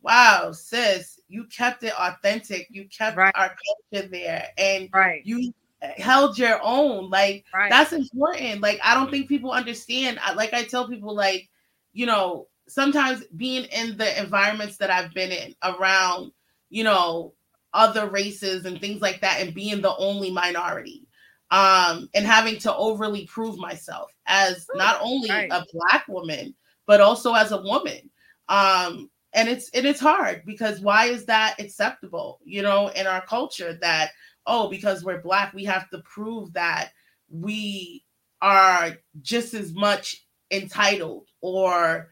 [0.01, 2.67] wow, sis, you kept it authentic.
[2.69, 3.33] You kept Right.
[3.35, 3.55] our
[3.93, 5.21] culture there and Right.
[5.23, 5.53] you
[5.97, 7.09] held your own.
[7.09, 7.69] Like Right.
[7.69, 8.61] that's important.
[8.61, 10.19] Like I don't think people understand.
[10.21, 11.49] I- Like I tell people, like
[11.93, 16.31] you know, sometimes being in the environments that I've been in around,
[16.69, 17.33] you know,
[17.73, 21.07] other races and things like that, and being the only minority,
[21.51, 25.51] um, and having to overly prove myself as not only Right.
[25.51, 26.55] a black woman
[26.85, 28.09] but also as a woman.
[28.49, 32.39] Um, and it's it is hard because why is that acceptable?
[32.43, 34.11] You know, in our culture that
[34.45, 36.91] oh, because we're black, we have to prove that
[37.29, 38.03] we
[38.41, 42.11] are just as much entitled or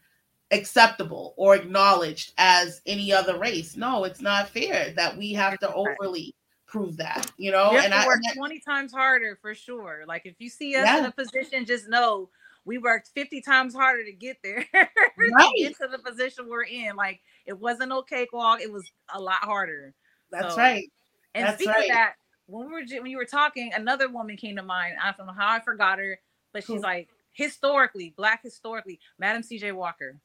[0.50, 3.76] acceptable or acknowledged as any other race.
[3.76, 6.34] No, it's not fair that we have to overly
[6.66, 7.72] prove that, you know.
[7.72, 10.04] You and I work and that- 20 times harder for sure.
[10.06, 12.28] Like if you see us in a position, just know
[12.64, 14.64] we worked 50 times harder to get there.
[14.72, 16.96] to get to the position we're in.
[16.96, 19.94] Like it wasn't no cakewalk, it was a lot harder.
[20.30, 20.90] that's so- right.
[21.34, 21.84] And That's speaking right.
[21.84, 22.14] of that,
[22.46, 24.96] when we were when you were talking, another woman came to mind.
[25.02, 26.18] I don't know how I forgot her,
[26.52, 30.18] but she's like historically, black historically, Madam CJ Walker.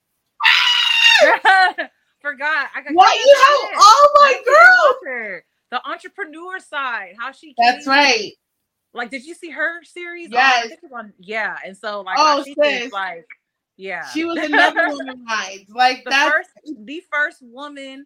[2.22, 2.70] forgot.
[2.76, 3.80] I got What you have?
[3.80, 5.42] Oh my girl.
[5.70, 8.32] The entrepreneur side, how she That's came right.
[8.94, 10.28] like, did you see her series?
[10.28, 10.72] Oh, yes.
[10.96, 12.92] On, yeah, and so like, oh, sis.
[12.94, 13.26] like,
[13.76, 15.26] yeah, she was another woman.
[15.70, 16.50] Like the that's first,
[16.86, 18.06] the first woman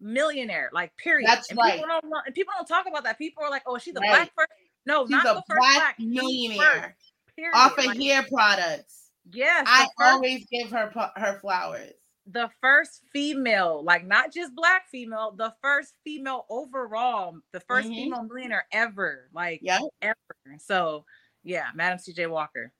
[0.00, 1.28] millionaire, like period.
[1.28, 1.74] That's and right.
[1.80, 3.18] People don't, and people don't talk about that.
[3.18, 4.08] People are like, oh, she's a Right.
[4.10, 4.56] black person.
[4.86, 6.58] No, she's not a the first black black millionaire
[6.98, 7.54] first, period.
[7.54, 9.10] off of Like, hair products.
[9.30, 11.92] Yes, I first- always give her her flowers.
[12.30, 17.94] the first female, like not just black female, the first female overall, the 1st Mhm.
[17.94, 19.62] female millionaire ever, like
[20.02, 20.16] ever.
[20.58, 21.04] So
[21.42, 22.26] yeah, Madam C.J.
[22.26, 22.70] Walker.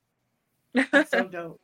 [0.93, 1.61] that's so dope.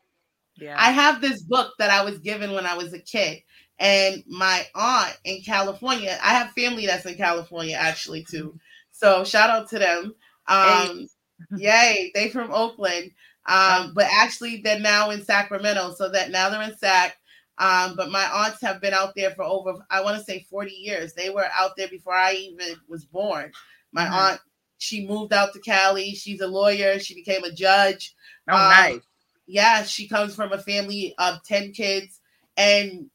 [0.56, 3.42] yeah, I have this book that I was given when I was a kid,
[3.78, 6.16] and my aunt in California.
[6.22, 8.58] I have family that's in California actually too.
[8.92, 10.14] So shout out to them.
[10.46, 11.08] Um,
[11.54, 13.10] yay, they from Oakland.
[13.46, 17.16] Um, but actually they're now in Sacramento, so that now they're in Sac.
[17.58, 20.72] Um, but my aunts have been out there for over, I want to say 40
[20.72, 21.14] years.
[21.14, 23.52] They were out there before I even was born.
[23.92, 24.12] My Mhm.
[24.12, 24.40] aunt,
[24.78, 26.14] she moved out to Cali.
[26.14, 26.98] She's a lawyer.
[26.98, 28.14] She became a judge
[28.48, 29.02] oh um, nice.
[29.46, 32.20] yeah, she comes from a family of 10 kids.
[32.56, 33.10] And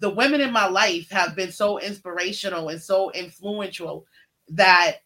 [0.00, 4.06] the women in my life have been so inspirational and so influential
[4.48, 4.96] that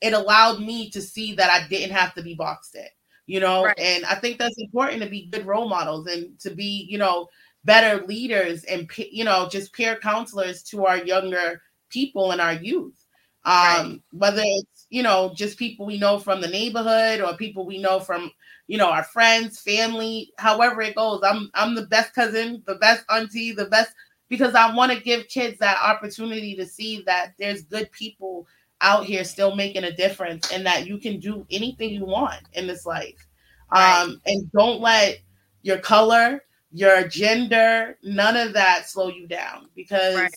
[0.00, 2.86] it allowed me to see that I didn't have to be boxed in,
[3.26, 3.72] you know?
[3.72, 3.76] Right.
[3.78, 7.28] And I think that's important to be good role models and to be, you know,
[7.64, 11.60] better leaders and, you know, just peer counselors to our younger
[11.90, 13.04] people and our youth.
[13.44, 14.02] Um, Right.
[14.10, 18.00] whether it's, you know, just people we know from the neighborhood or people we know
[18.00, 18.30] from
[18.66, 23.04] you know our friends family however it goes i'm i'm the best cousin the best
[23.10, 23.94] auntie the best
[24.28, 28.46] because i want to give kids that opportunity to see that there's good people
[28.80, 32.66] out here still making a difference and that you can do anything you want in
[32.66, 33.26] this life
[33.72, 34.02] Right.
[34.02, 35.18] um and don't let
[35.62, 40.34] your color your gender none of that slow you down because Right.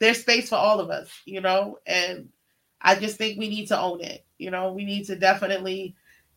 [0.00, 2.28] there's space for all of us you know and
[2.82, 5.94] i just think we need to own it you know we need to definitely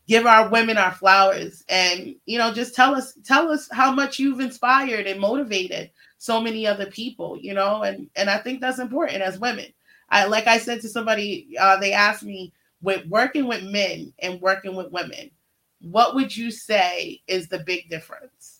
[0.08, 4.20] give our women our flowers and you know just tell us tell us how much
[4.20, 8.80] you've inspired and motivated so many other people you know and and i think that's
[8.80, 9.66] important as women.
[10.10, 14.42] I like i said to somebody uh, they asked me with working with men and
[14.42, 15.32] working with women
[15.80, 18.60] what would you say is the big difference?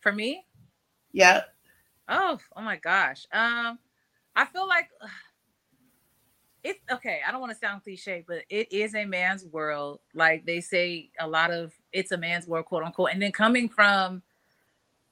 [0.00, 0.46] For me,
[1.12, 1.42] yeah
[2.08, 3.26] oh, oh my gosh.
[3.32, 3.78] Um,
[4.36, 4.88] I feel like
[6.64, 7.20] it's okay.
[7.26, 10.00] I don't want to sound cliche, but it is a man's world.
[10.14, 13.10] Like they say, a lot of it's a man's world, quote unquote.
[13.12, 14.22] And then coming from,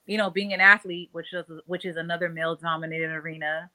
[0.07, 3.69] you know, being an athlete, which is which is another male-dominated arena,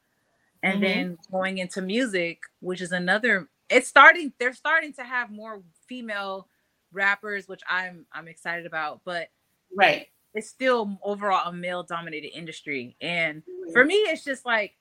[0.62, 0.82] and Mhm.
[0.82, 3.48] then going into music, which is another.
[3.70, 4.32] It's starting.
[4.38, 6.48] They're starting to have more female
[6.92, 9.28] rappers, which I'm I'm excited about, but
[9.74, 12.96] right it's still overall a male-dominated industry.
[13.00, 14.77] And for me, it's just like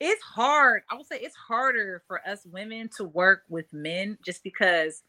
[0.00, 0.82] it's hard.
[0.90, 5.02] I would say it's harder for us women to work with men just because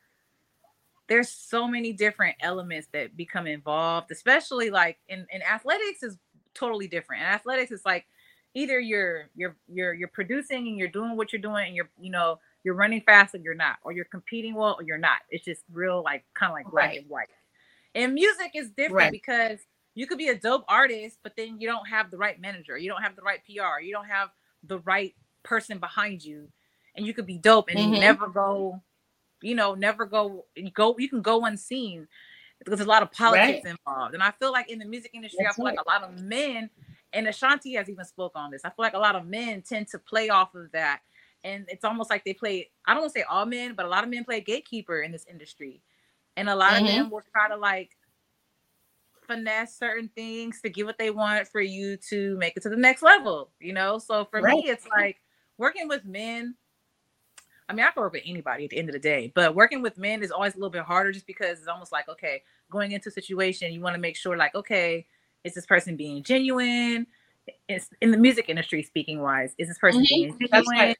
[1.07, 6.17] there's so many different elements that become involved, especially like in, in athletics is
[6.53, 7.23] totally different.
[7.23, 8.05] In athletics, is like
[8.53, 12.11] either you're you're you're you're producing and you're doing what you're doing and you're you
[12.11, 15.19] know you're running fast and you're not, or you're competing well or you're not.
[15.29, 16.99] It's just real like kind of like black Right.
[16.99, 17.29] and white.
[17.95, 19.11] And music is different Right.
[19.11, 19.59] because
[19.95, 22.89] you could be a dope artist, but then you don't have the right manager, you
[22.89, 24.29] don't have the right PR, you don't have
[24.63, 26.49] the right person behind you,
[26.95, 27.99] and you could be dope and Mhm.
[27.99, 28.81] never go,
[29.41, 30.95] you know, never go go.
[30.99, 32.07] You can go unseen
[32.59, 34.13] because there's a lot of politics involved.
[34.13, 36.19] And I feel like in the music industry, That's I feel like a lot of
[36.19, 36.69] men,
[37.13, 38.63] and Ashanti has even spoke on this.
[38.65, 41.01] I feel like a lot of men tend to play off of that,
[41.43, 42.69] and it's almost like they play.
[42.85, 45.11] I don't want to say all men, but a lot of men play gatekeeper in
[45.11, 45.81] this industry,
[46.37, 46.87] and a lot of Mhm.
[46.87, 47.91] them will try to like
[49.29, 52.75] finesse certain things to get what they want for you to make it to the
[52.75, 53.99] next level, you know?
[53.99, 54.55] So for Right.
[54.55, 55.17] me, it's like
[55.57, 56.55] working with men.
[57.69, 59.83] I mean, I can work with anybody at the end of the day, but working
[59.83, 62.93] with men is always a little bit harder just because it's almost like, okay, going
[62.93, 65.05] into a situation, you want to make sure, like, okay,
[65.43, 67.05] is this person being genuine?
[67.67, 70.07] It's in the music industry, speaking wise, is this person Mhm.
[70.09, 70.63] being genuine?
[70.79, 70.97] right.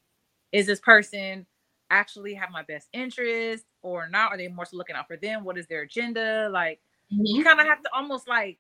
[0.51, 1.45] Is this person
[1.91, 4.32] actually have my best interest or not?
[4.32, 5.43] Are they more so looking out for them?
[5.43, 6.49] What is their agenda?
[6.51, 8.60] Like, you kind of have to almost like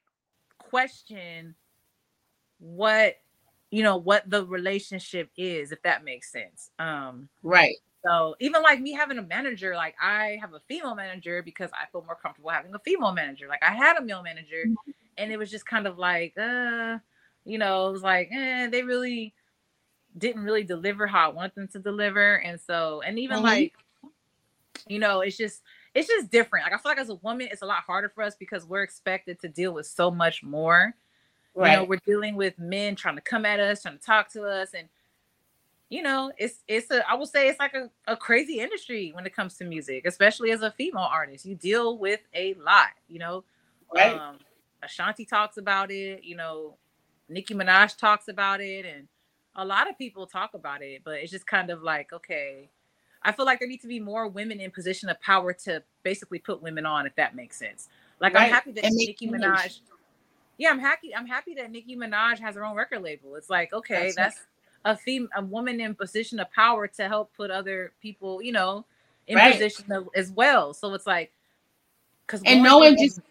[0.57, 1.55] question
[2.59, 3.15] what
[3.71, 7.75] you know what the relationship is if that makes sense um right.
[8.05, 11.85] so even like me having a manager like i have a female manager because i
[11.91, 14.71] feel more comfortable having a female manager like i had a male manager
[15.17, 16.97] and it was just kind of like uh
[17.45, 19.33] you know it was like eh, they really
[20.17, 23.43] didn't really deliver how i want them to deliver and so and even Mhm.
[23.43, 23.73] like
[24.87, 25.61] you know it's just
[25.93, 28.23] it's just different like i feel like as a woman it's a lot harder for
[28.23, 30.93] us because we're expected to deal with so much more
[31.55, 34.31] right you know we're dealing with men trying to come at us trying to talk
[34.31, 34.87] to us and
[35.89, 39.25] you know, it's it's a I will say it's like a, a crazy industry when
[39.25, 41.45] it comes to music, especially as a female artist.
[41.45, 43.43] You deal with a lot, you know.
[43.93, 44.15] Right.
[44.15, 44.37] Um,
[44.83, 46.77] Ashanti talks about it, you know,
[47.27, 49.07] Nicki Minaj talks about it, and
[49.55, 52.69] a lot of people talk about it, but it's just kind of like, okay,
[53.23, 56.39] I feel like there need to be more women in position of power to basically
[56.39, 57.89] put women on, if that makes sense.
[58.19, 58.45] Like Right.
[58.45, 59.41] I'm happy that And Nicki change.
[59.41, 59.79] Minaj.
[60.57, 61.15] Yeah, I'm happy.
[61.15, 63.35] I'm happy that Nicki Minaj has her own record label.
[63.35, 64.37] It's like, okay, That's
[64.85, 64.93] right.
[64.93, 68.85] a fem- a woman in position of power to help put other people, you know,
[69.27, 69.53] in Right.
[69.53, 70.73] position of, as well.
[70.73, 71.31] So it's like,
[72.25, 73.21] because and knowing just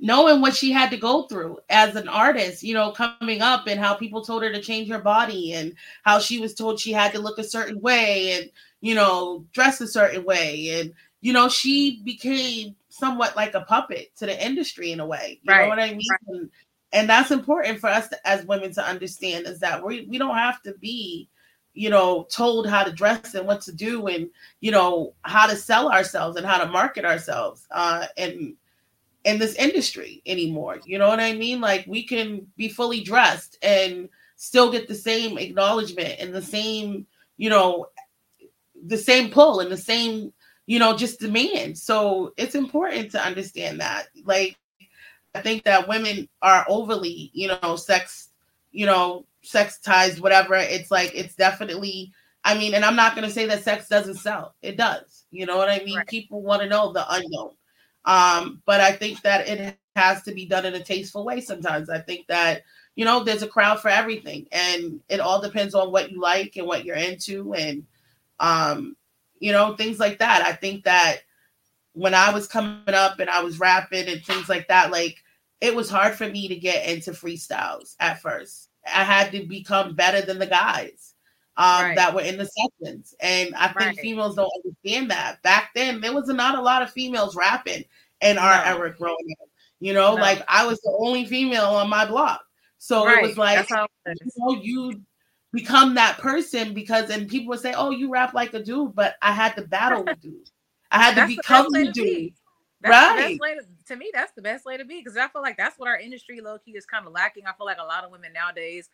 [0.00, 3.78] knowing what she had to go through as an artist, you know, coming up and
[3.78, 7.12] how people told her to change her body and how she was told she had
[7.12, 8.50] to look a certain way and
[8.80, 14.14] you know dress a certain way and you know she became somewhat like a puppet
[14.16, 15.40] to the industry in a way.
[15.42, 16.16] You Right, know what I mean?
[16.28, 16.50] And,
[16.92, 20.36] and that's important for us to, as women to understand is that we we don't
[20.36, 21.28] have to be
[21.74, 24.28] you know told how to dress and what to do and
[24.60, 28.54] you know how to sell ourselves and how to market ourselves uh and
[29.24, 30.78] in this industry anymore.
[30.84, 31.60] You know what I mean?
[31.60, 37.06] Like we can be fully dressed and still get the same acknowledgement and the same,
[37.36, 37.86] you know,
[38.86, 40.32] the same pull and the same,
[40.66, 41.78] you know, just demand.
[41.78, 44.08] So it's important to understand that.
[44.24, 44.56] Like
[45.34, 48.28] I think that women are overly, you know, sex,
[48.72, 50.54] you know, sextized, whatever.
[50.54, 52.12] It's like it's definitely
[52.42, 54.54] I mean, and I'm not gonna say that sex doesn't sell.
[54.62, 55.24] It does.
[55.30, 55.98] You know what I mean?
[55.98, 56.06] Right.
[56.06, 57.52] People want to know the unknown.
[58.04, 61.90] Um, but I think that it has to be done in a tasteful way sometimes.
[61.90, 62.62] I think that,
[62.96, 66.56] you know, there's a crowd for everything and it all depends on what you like
[66.56, 67.86] and what you're into and
[68.40, 68.96] um,
[69.38, 70.42] you know, things like that.
[70.42, 71.18] I think that
[71.92, 75.18] when I was coming up and I was rapping and things like that, like
[75.60, 78.68] it was hard for me to get into freestyles at first.
[78.86, 81.14] I had to become better than the guys
[81.56, 81.96] um, Right.
[81.96, 83.14] that were in the sessions.
[83.20, 84.00] And I think Right.
[84.00, 85.42] females don't understand that.
[85.42, 87.84] Back then, there was not a lot of females rapping
[88.22, 88.62] in our No.
[88.64, 89.48] era growing up.
[89.80, 90.20] You know, No.
[90.20, 92.42] like I was the only female on my block.
[92.78, 95.02] So it was like, it you know, you
[95.52, 99.16] become that person because, and people would say, oh, you rap like a dude, but
[99.22, 100.52] I had to battle with dudes.
[100.90, 101.94] I had to become the dude.
[101.94, 102.34] be.
[102.82, 103.38] Right.
[103.38, 104.10] to, to me.
[104.12, 106.58] That's the best way to be because I feel like that's what our industry low
[106.58, 107.46] key is kind of lacking.
[107.46, 108.88] I feel like a lot of women nowadays,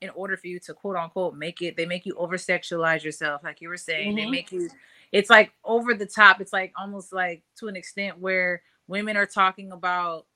[0.00, 3.42] in order for you to quote unquote make it, they make you over sexualize yourself,
[3.42, 4.14] like you were saying.
[4.14, 4.30] They Mhm.
[4.30, 4.68] make you.
[5.12, 6.40] It's like over the top.
[6.40, 10.26] It's like almost like to an extent where women are talking about.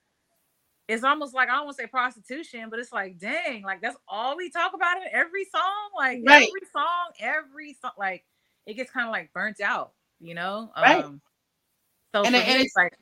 [0.88, 3.96] It's almost like I don't want to say prostitution, but it's like, dang, like that's
[4.06, 5.62] all we talk about in every song.
[5.96, 6.46] Like Right.
[6.48, 8.24] every song, every song, like
[8.66, 10.70] it gets kind of like burnt out, you know?
[10.76, 11.04] Right.
[11.04, 11.20] Um,
[12.14, 12.96] so And it- and it's like,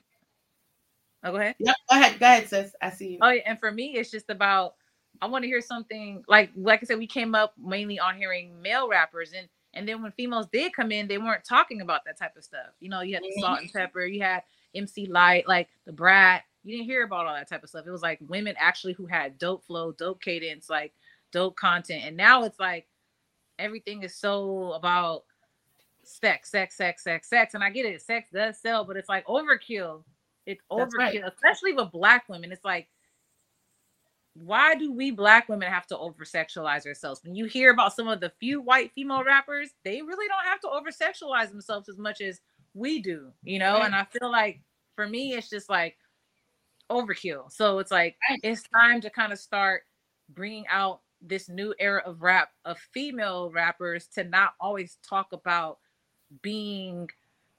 [1.24, 1.56] oh, go ahead.
[1.58, 1.76] Yep.
[1.90, 2.18] Go ahead.
[2.20, 2.74] Go ahead, sis.
[2.80, 3.18] I see you.
[3.20, 4.74] Oh, yeah, and for me, it's just about
[5.20, 8.60] I want to hear something like like I said, we came up mainly on hearing
[8.62, 12.18] male rappers, and and then when females did come in, they weren't talking about that
[12.18, 12.70] type of stuff.
[12.80, 14.42] You know, you had the Salt-N-Pepa, you had
[14.74, 16.42] MC Lyte, like Da Brat.
[16.64, 17.86] You didn't hear about all that type of stuff.
[17.86, 20.92] It was like women actually who had dope flow, dope cadence, like
[21.32, 22.86] dope content, and now it's like
[23.58, 25.24] everything is so about
[26.04, 27.54] sex, sex, sex, sex, sex.
[27.54, 30.02] And I get it, sex does sell, but it's like overkill.
[30.46, 31.22] It's overkill, right.
[31.24, 32.52] especially with black women.
[32.52, 32.88] It's like,
[34.34, 37.20] why do we black women have to over sexualize ourselves?
[37.22, 40.60] When you hear about some of the few white female rappers, they really don't have
[40.60, 42.40] to over sexualize themselves as much as
[42.74, 43.74] we do, you know?
[43.74, 43.86] Right.
[43.86, 44.60] And I feel like
[44.96, 45.96] for me, it's just like
[46.90, 47.50] overkill.
[47.52, 48.40] So it's like, Right.
[48.42, 49.82] it's time to kind of start
[50.30, 55.78] bringing out this new era of rap of female rappers to not always talk about
[56.42, 57.08] being,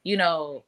[0.04, 0.66] you know,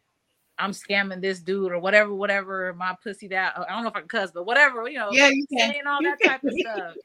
[0.57, 3.99] I'm scamming this dude or whatever, whatever, my pussy that I don't know if I
[3.99, 5.69] can cuss, but whatever, you know, Yeah, you can.
[5.71, 6.95] saying all that type of stuff.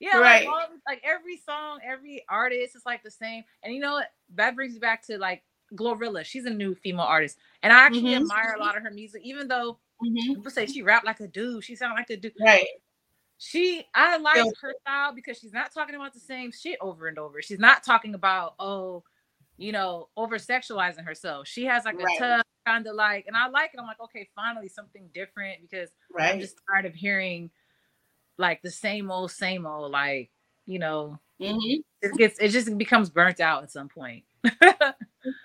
[0.00, 0.46] Yeah, Right.
[0.46, 3.44] like, all, like every song, every artist is like the same.
[3.62, 4.12] And you know what?
[4.34, 5.42] That brings me back to like
[5.74, 6.24] Glorilla.
[6.24, 8.22] She's a new female artist, and I actually Mhm.
[8.22, 10.34] admire a lot of her music, even though Mhm.
[10.36, 11.64] people say she rap like a dude.
[11.64, 12.34] She sound like a dude.
[12.40, 12.66] Right.
[13.38, 14.50] She, I like Yeah.
[14.60, 17.42] her style because she's not talking about the same shit over and over.
[17.42, 19.04] She's not talking about oh,
[19.56, 21.46] you know, over sexualizing herself.
[21.46, 22.16] She has like Right.
[22.16, 23.80] a tough kind of like, and I like it.
[23.80, 26.32] I'm like, okay, finally something different because right.
[26.34, 27.50] I'm just tired of hearing
[28.36, 29.92] like the same old, same old.
[29.92, 30.30] Like,
[30.66, 31.84] you know, Mhm.
[32.02, 34.24] it gets, it just becomes burnt out at some point.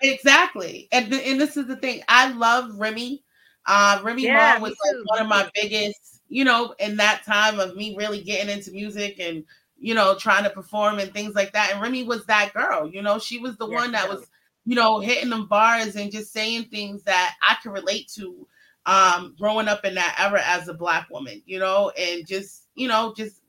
[0.02, 0.88] Exactly.
[0.92, 2.02] And and this is the thing.
[2.06, 3.24] I love Remy.
[3.66, 7.22] Uh Remy Yeah, Ma was like too, one of my biggest, you know, in that
[7.24, 9.44] time of me really getting into music and
[9.82, 11.70] you know, trying to perform and things like that.
[11.72, 14.28] And Remy was that girl, you know, she was the Yeah, one that was,
[14.66, 18.46] you know, hitting them bars and just saying things that I could relate to
[18.86, 22.88] um growing up in that era as a black woman, you know, and just, you
[22.88, 23.42] know, just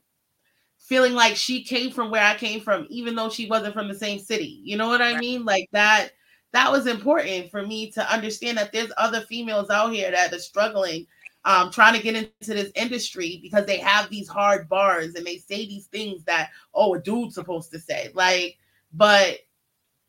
[0.78, 3.94] feeling like she came from where I came from, even though she wasn't from the
[3.94, 4.60] same city.
[4.64, 5.44] You know what I mean?
[5.44, 6.10] Like that,
[6.52, 10.38] that was important for me to understand that there's other females out here that are
[10.38, 11.06] struggling,
[11.44, 15.38] um, trying to get into this industry because they have these hard bars and they
[15.38, 18.10] say these things that, oh, a dude's supposed to say.
[18.14, 18.58] Like,
[18.92, 19.38] but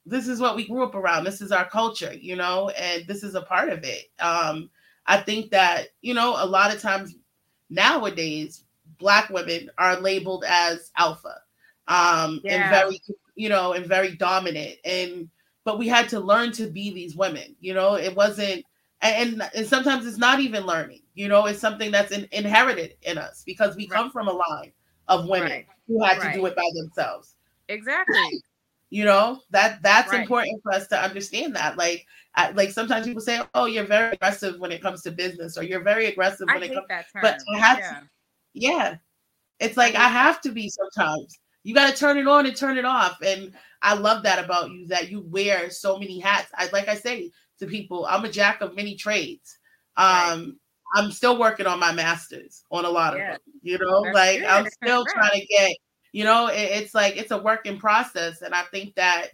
[0.05, 1.23] this is what we grew up around.
[1.23, 4.11] This is our culture, you know, and this is a part of it.
[4.19, 4.69] Um,
[5.05, 7.15] I think that, you know, a lot of times
[7.69, 8.65] nowadays
[8.99, 11.35] black women are labeled as alpha
[11.87, 12.53] um yeah.
[12.53, 13.01] and very
[13.35, 15.29] you know and very dominant and
[15.63, 18.63] but we had to learn to be these women you know it wasn't
[19.01, 23.17] and and sometimes it's not even learning you know it's something that's in, inherited in
[23.17, 23.97] us because we right.
[23.97, 24.71] come from a line
[25.07, 25.67] of women right.
[25.87, 26.33] who had right.
[26.33, 27.35] to do it by themselves
[27.69, 28.41] exactly
[28.89, 32.05] you know that that's important for us to understand that like
[32.35, 35.63] I, like sometimes people say oh you're very aggressive when it comes to business or
[35.63, 37.89] you're very aggressive when I it comes but I have yeah.
[37.91, 38.09] to
[38.53, 38.95] yeah.
[39.59, 41.39] It's like I have to be sometimes.
[41.63, 43.21] You got to turn it on and turn it off.
[43.21, 43.53] And
[43.83, 46.49] I love that about you that you wear so many hats.
[46.55, 49.59] I like I say to people, I'm a jack of many trades.
[49.97, 50.51] Um right.
[50.95, 53.33] I'm still working on my masters on a lot yeah.
[53.33, 53.53] of them.
[53.63, 54.47] You know, That's like good.
[54.47, 55.75] I'm still trying to get,
[56.11, 58.41] you know, it, it's like it's a work in process.
[58.41, 59.29] And I think that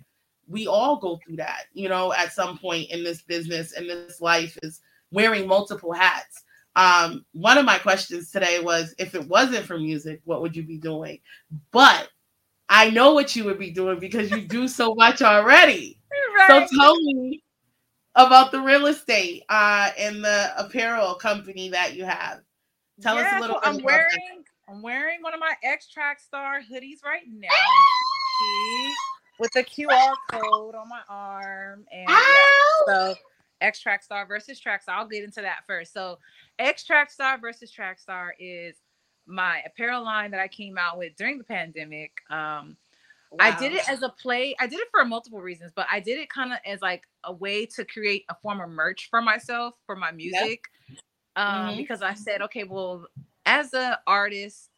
[0.47, 4.21] we all go through that, you know, at some point in this business and this
[4.21, 4.81] life is
[5.11, 6.43] wearing multiple hats.
[6.75, 10.63] Um, one of my questions today was if it wasn't for music, what would you
[10.63, 11.19] be doing?
[11.71, 12.09] But
[12.69, 15.97] I know what you would be doing because you do so much already.
[16.35, 16.67] Right.
[16.69, 17.43] So tell me
[18.15, 22.41] about the real estate uh, and the apparel company that you have.
[23.01, 24.71] Tell yeah, us a little so I'm wearing that.
[24.73, 27.49] I'm wearing one of my X Track Star hoodies right now
[29.39, 32.25] with a QR code on my arm and yeah,
[32.85, 33.15] so
[33.61, 34.97] X Track Star versus Track Star.
[34.97, 35.93] I'll get into that first.
[35.93, 36.19] So
[36.57, 38.75] X Track Star versus Track Star is
[39.29, 42.11] my apparel line that I came out with during the pandemic.
[42.29, 42.75] Um,
[43.31, 43.37] wow.
[43.39, 44.55] I did it as a play.
[44.59, 47.31] I did it for multiple reasons, but I did it kind of as like a
[47.31, 50.63] way to create a form of merch for myself for my music.
[50.89, 50.99] Yep.
[51.35, 51.77] Um, mm-hmm.
[51.77, 53.05] because I said, okay, well,
[53.45, 54.71] as an artist,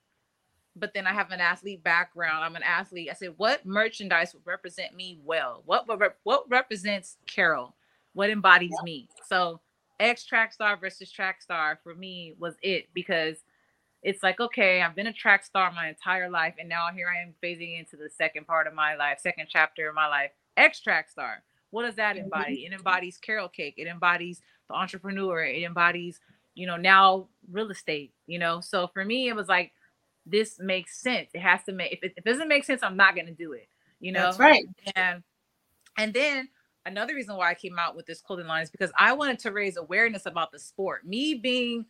[0.75, 2.43] but then I have an athlete background.
[2.43, 3.09] I'm an athlete.
[3.09, 5.63] I said, what merchandise would represent me well?
[5.65, 7.75] What what what represents Carol?
[8.13, 8.83] What embodies yep.
[8.83, 9.07] me?
[9.27, 9.61] So
[9.99, 13.37] X track star versus track star for me was it because
[14.01, 17.21] it's like, okay, I've been a track star my entire life, and now here I
[17.21, 20.31] am phasing into the second part of my life, second chapter of my life.
[20.57, 21.43] X track star.
[21.69, 22.25] What does that mm-hmm.
[22.25, 22.65] embody?
[22.65, 23.75] It embodies Carol Cake.
[23.77, 25.43] It embodies the entrepreneur.
[25.43, 26.19] It embodies,
[26.55, 28.13] you know, now real estate.
[28.27, 29.71] You know, so for me, it was like
[30.25, 31.29] this makes sense.
[31.33, 31.93] It has to make.
[31.93, 33.67] If it, if it doesn't make sense, I'm not going to do it.
[33.99, 34.65] You know, that's right.
[34.95, 35.23] And
[35.97, 36.49] and then
[36.85, 39.51] another reason why I came out with this clothing line is because I wanted to
[39.51, 41.05] raise awareness about the sport.
[41.05, 41.85] Me being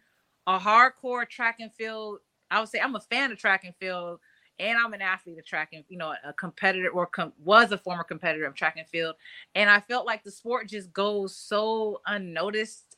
[0.47, 2.19] a hardcore track and field,
[2.49, 4.19] I would say I'm a fan of track and field,
[4.59, 7.77] and I'm an athlete of track and you know a competitor or com- was a
[7.77, 9.15] former competitor of track and field,
[9.55, 12.97] and I felt like the sport just goes so unnoticed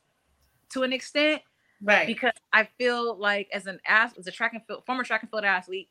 [0.72, 1.42] to an extent,
[1.82, 2.08] right?
[2.08, 5.46] Because I feel like as an as a track and field former track and field
[5.46, 5.90] athlete.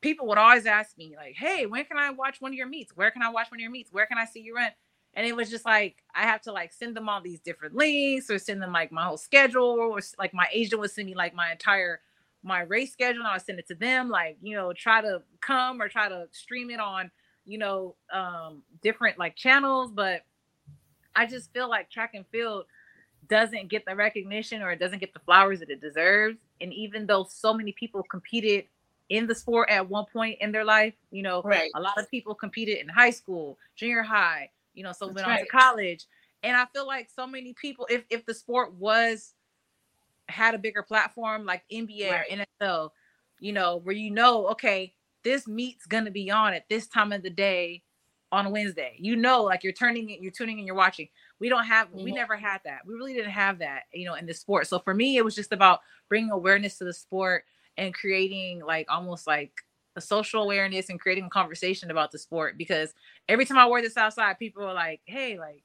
[0.00, 2.96] People would always ask me, like, "Hey, when can I watch one of your meets?
[2.96, 3.92] Where can I watch one of your meets?
[3.92, 4.70] Where can I see you run?"
[5.14, 8.30] And it was just like I have to like send them all these different links
[8.30, 11.34] or send them like my whole schedule or like my agent would send me like
[11.34, 12.00] my entire
[12.42, 15.22] my race schedule and I would send it to them like you know try to
[15.40, 17.10] come or try to stream it on
[17.44, 20.22] you know um different like channels but
[21.16, 22.66] I just feel like track and field
[23.28, 27.06] doesn't get the recognition or it doesn't get the flowers that it deserves and even
[27.06, 28.64] though so many people competed
[29.08, 31.70] in the sport at one point in their life you know right.
[31.74, 34.48] a lot of people competed in high school junior high
[34.78, 35.40] you know, so That's went right.
[35.40, 36.06] on to college.
[36.42, 39.34] And I feel like so many people, if if the sport was
[40.28, 42.24] had a bigger platform like NBA right.
[42.30, 42.90] or NFL,
[43.40, 47.22] you know, where you know, okay, this meet's gonna be on at this time of
[47.22, 47.82] the day
[48.30, 48.94] on Wednesday.
[48.98, 51.08] You know, like you're turning it, you're tuning and you're watching.
[51.40, 52.04] We don't have, mm-hmm.
[52.04, 52.80] we never had that.
[52.86, 54.66] We really didn't have that, you know, in the sport.
[54.66, 57.44] So for me, it was just about bringing awareness to the sport
[57.76, 59.52] and creating like almost like
[59.96, 62.94] a social awareness and creating a conversation about the sport because
[63.28, 65.62] every time I wear this outside, people are like, "Hey, like,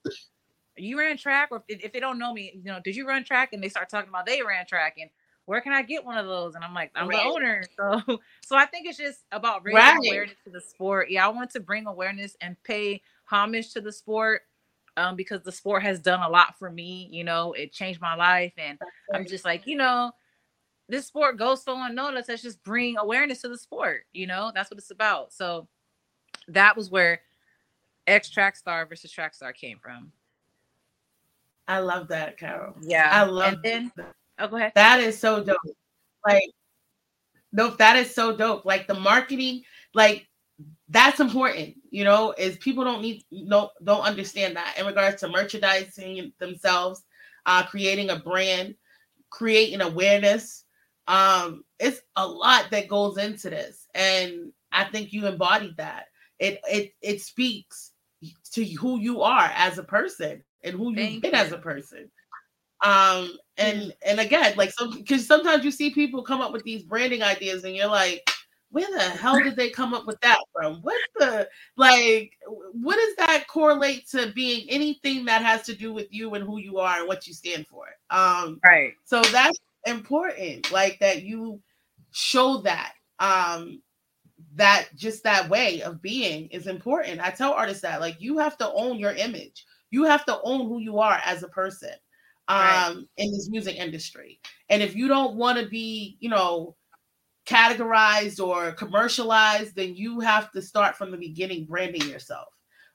[0.75, 3.23] you ran track?" Or if, if they don't know me, you know, did you run
[3.23, 3.53] track?
[3.53, 5.09] And they start talking about they ran track and
[5.45, 6.55] where can I get one of those?
[6.55, 7.23] And I'm like, I'm right.
[7.23, 7.63] the owner.
[7.77, 9.97] So, so I think it's just about raising right.
[10.07, 11.09] awareness to the sport.
[11.09, 14.43] Yeah, I want to bring awareness and pay homage to the sport
[14.95, 17.09] um, because the sport has done a lot for me.
[17.11, 18.79] You know, it changed my life, and
[19.13, 20.11] I'm just like, you know,
[20.87, 22.29] this sport goes so unnoticed.
[22.29, 24.03] Let's just bring awareness to the sport.
[24.13, 25.33] You know, that's what it's about.
[25.33, 25.67] So
[26.47, 27.21] that was where
[28.07, 30.11] X Track Star versus Track Star came from.
[31.67, 32.75] I love that, Carol.
[32.81, 33.53] Yeah, I love.
[33.53, 33.91] And then,
[34.39, 34.73] oh, go ahead.
[34.75, 35.57] That is so dope.
[36.27, 36.49] Like,
[37.51, 38.65] no, that is so dope.
[38.65, 40.27] Like the marketing, like
[40.89, 45.29] that's important, you know, is people don't need no don't understand that in regards to
[45.29, 47.03] merchandising themselves,
[47.45, 48.75] uh, creating a brand,
[49.29, 50.65] creating awareness.
[51.07, 53.87] Um, it's a lot that goes into this.
[53.93, 56.07] And I think you embodied that.
[56.39, 57.92] It it it speaks
[58.51, 61.37] to who you are as a person and who you've been you.
[61.37, 62.09] as a person.
[62.83, 66.83] Um, and and again, like so because sometimes you see people come up with these
[66.83, 68.29] branding ideas and you're like,
[68.73, 70.81] where the hell did they come up with that from?
[70.81, 71.47] What the
[71.77, 76.43] like what does that correlate to being anything that has to do with you and
[76.43, 77.85] who you are and what you stand for?
[78.09, 78.93] Um right.
[79.05, 81.61] So that's important, like that you
[82.11, 82.93] show that.
[83.19, 83.81] Um
[84.55, 87.21] that just that way of being is important.
[87.21, 89.65] I tell artists that like you have to own your image.
[89.91, 91.93] You have to own who you are as a person
[92.49, 93.03] um right.
[93.17, 94.39] in this music industry.
[94.69, 96.75] And if you don't want to be, you know,
[97.45, 102.47] categorized or commercialized, then you have to start from the beginning branding yourself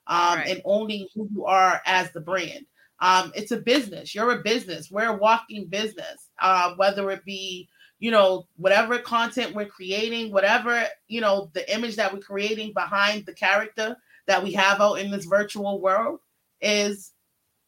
[0.07, 0.47] um, right.
[0.47, 2.65] and owning who you are as the brand.
[2.99, 4.13] Um, it's a business.
[4.13, 4.91] You're a business.
[4.91, 6.29] We're a walking business.
[6.41, 7.69] Uh, whether it be,
[7.99, 13.25] you know, whatever content we're creating, whatever, you know, the image that we're creating behind
[13.25, 13.95] the character
[14.25, 16.19] that we have out in this virtual world
[16.61, 17.11] is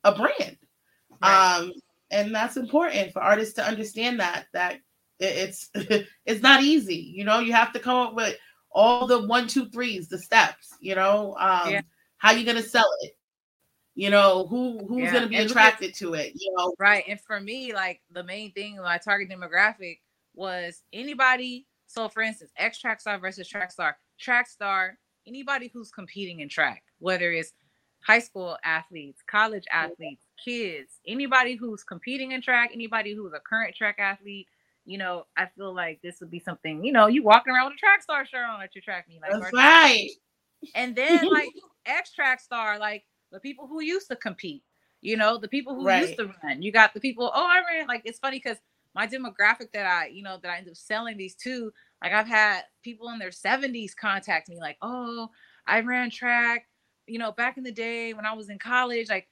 [0.03, 0.57] a brand.
[1.21, 1.57] Right.
[1.57, 1.73] Um,
[2.11, 4.79] and that's important for artists to understand that that
[5.19, 5.69] it's
[6.25, 6.95] it's not easy.
[6.95, 8.35] You know, you have to come up with
[8.71, 10.75] all the one, two, threes, the steps.
[10.79, 11.81] You know, um, yeah.
[12.17, 13.17] how you gonna sell it?
[13.95, 15.13] You know, who who's yeah.
[15.13, 16.33] gonna be and attracted to it?
[16.35, 17.03] You know, right?
[17.07, 19.99] And for me, like the main thing, my target demographic
[20.33, 21.67] was anybody.
[21.87, 23.97] So, for instance, X track star versus track star.
[24.19, 27.53] Track star, anybody who's competing in track, whether it's
[28.05, 33.75] high school athletes, college athletes, kids, anybody who's competing in track, anybody who's a current
[33.75, 34.47] track athlete,
[34.85, 37.75] you know, I feel like this would be something, you know, you walking around with
[37.75, 39.21] a track star shirt on at your track meet.
[39.21, 40.09] Like, That's right.
[40.75, 41.49] And then like
[41.85, 44.63] X track star, like the people who used to compete,
[45.01, 46.01] you know, the people who right.
[46.01, 46.61] used to run.
[46.61, 47.87] You got the people, oh, I ran.
[47.87, 48.57] Like it's funny because
[48.93, 51.71] my demographic that I, you know, that I end up selling these to,
[52.03, 55.29] like I've had people in their 70s contact me, like, oh,
[55.65, 56.67] I ran track,
[57.07, 59.27] you know, back in the day when I was in college, like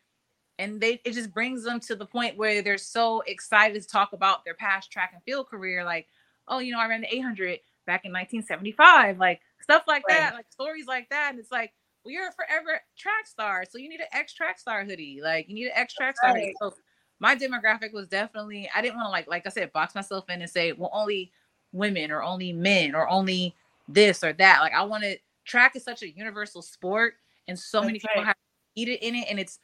[0.60, 4.14] and they it just brings them to the point where they're so excited to talk
[4.14, 6.06] about their past track and field career like
[6.48, 10.20] oh you know i ran the 800 back in 1975 like stuff like right.
[10.20, 11.72] that like stories like that and it's like
[12.04, 15.48] well you're a forever track star so you need an x track star hoodie like
[15.48, 16.74] you need an x track star hoodie so
[17.20, 20.42] my demographic was definitely i didn't want to like like i said box myself in
[20.42, 21.32] and say well only
[21.72, 23.56] women or only men or only
[23.88, 27.16] this or that like i wanted track is such a universal sport
[27.48, 28.28] and so That's many people right.
[28.28, 28.36] have
[28.76, 29.60] competed in it and it's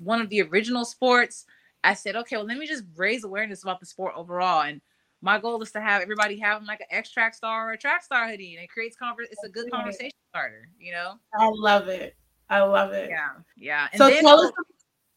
[0.00, 1.46] one of the original sports,
[1.82, 4.62] I said, okay, well, let me just raise awareness about the sport overall.
[4.62, 4.80] And
[5.20, 8.02] my goal is to have everybody have like an X track star or a track
[8.02, 9.28] star hoodie, and it creates converse.
[9.30, 11.14] It's a good conversation starter, you know.
[11.38, 12.16] I love it.
[12.48, 13.10] I love it.
[13.10, 13.88] Yeah, yeah.
[13.92, 14.52] And so then, tell us.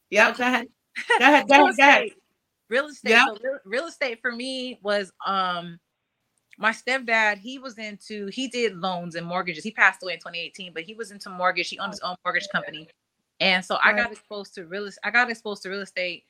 [0.10, 0.68] Yeah, go ahead.
[1.20, 1.48] Go ahead.
[1.48, 1.78] Go ahead.
[1.78, 2.10] Go ahead.
[2.70, 3.10] Real estate.
[3.12, 3.28] Yep.
[3.28, 5.80] So real, real estate for me was um
[6.58, 7.38] my stepdad.
[7.38, 8.28] He was into.
[8.28, 9.64] He did loans and mortgages.
[9.64, 11.70] He passed away in 2018, but he was into mortgage.
[11.70, 12.88] He owned his own mortgage company.
[13.40, 13.94] And so right.
[13.94, 16.26] I got exposed to real I got exposed to real estate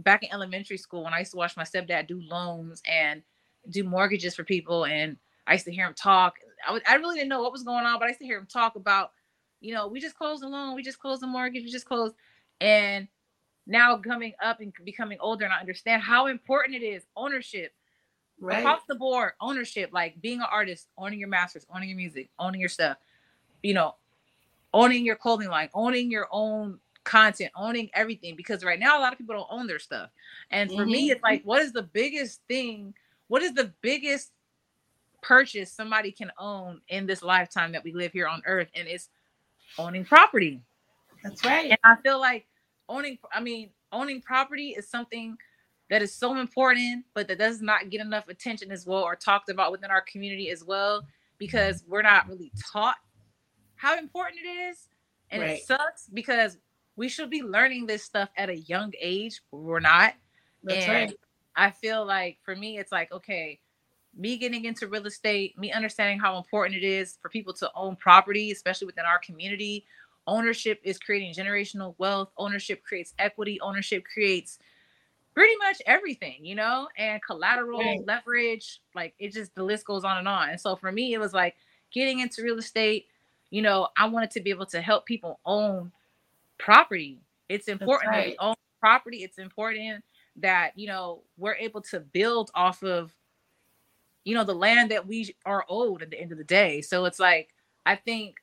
[0.00, 3.22] back in elementary school when I used to watch my stepdad do loans and
[3.70, 5.16] do mortgages for people and
[5.46, 6.34] I used to hear him talk.
[6.66, 8.38] I, was, I really didn't know what was going on, but I used to hear
[8.38, 9.12] him talk about,
[9.60, 12.14] you know, we just closed a loan, we just closed a mortgage, we just closed.
[12.60, 13.08] And
[13.66, 17.72] now coming up and becoming older, and I understand how important it is ownership
[18.40, 18.58] right.
[18.58, 22.60] across the board, ownership, like being an artist, owning your masters, owning your music, owning
[22.60, 22.96] your stuff,
[23.62, 23.96] you know,
[24.72, 28.36] owning your clothing line, owning your own content, owning everything.
[28.36, 30.10] Because right now, a lot of people don't own their stuff.
[30.50, 30.90] And for mm-hmm.
[30.90, 32.94] me, it's like, what is the biggest thing?
[33.28, 34.32] What is the biggest
[35.22, 38.68] purchase somebody can own in this lifetime that we live here on earth?
[38.74, 39.08] And it's
[39.78, 40.60] owning property.
[41.22, 41.70] That's right.
[41.70, 42.46] And I feel like
[42.88, 45.36] owning, I mean, owning property is something
[45.90, 49.48] that is so important, but that does not get enough attention as well or talked
[49.48, 51.06] about within our community as well
[51.38, 52.96] because we're not really taught
[53.76, 54.88] how important it is.
[55.30, 55.58] And right.
[55.58, 56.58] it sucks because
[56.96, 60.14] we should be learning this stuff at a young age, but we're not.
[60.62, 61.16] That's and right.
[61.54, 63.60] I feel like for me, it's like, okay,
[64.16, 67.96] me getting into real estate, me understanding how important it is for people to own
[67.96, 69.84] property, especially within our community.
[70.26, 72.30] Ownership is creating generational wealth.
[72.36, 73.60] Ownership creates equity.
[73.60, 74.58] Ownership creates
[75.34, 78.06] pretty much everything, you know, and collateral, right.
[78.06, 80.50] leverage, like it just the list goes on and on.
[80.50, 81.56] And so for me, it was like
[81.92, 83.06] getting into real estate,
[83.50, 85.92] you know, I wanted to be able to help people own
[86.58, 87.20] property.
[87.48, 88.34] It's important right.
[88.34, 89.18] to own property.
[89.22, 90.02] It's important
[90.36, 93.14] that, you know, we're able to build off of
[94.26, 96.82] you know, the land that we are owed at the end of the day.
[96.82, 97.54] So it's like,
[97.86, 98.34] I think,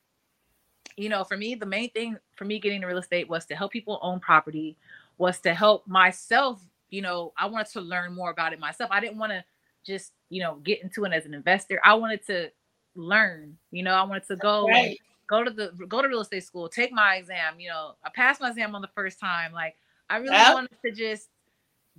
[0.97, 3.55] you know, for me, the main thing for me getting into real estate was to
[3.55, 4.77] help people own property,
[5.17, 6.61] was to help myself.
[6.89, 8.89] You know, I wanted to learn more about it myself.
[8.91, 9.43] I didn't want to
[9.85, 11.79] just, you know, get into it as an investor.
[11.83, 12.51] I wanted to
[12.95, 14.97] learn, you know, I wanted to go right.
[15.27, 17.59] go to the go to real estate school, take my exam.
[17.59, 19.53] You know, I passed my exam on the first time.
[19.53, 19.75] Like
[20.09, 20.53] I really yep.
[20.53, 21.29] wanted to just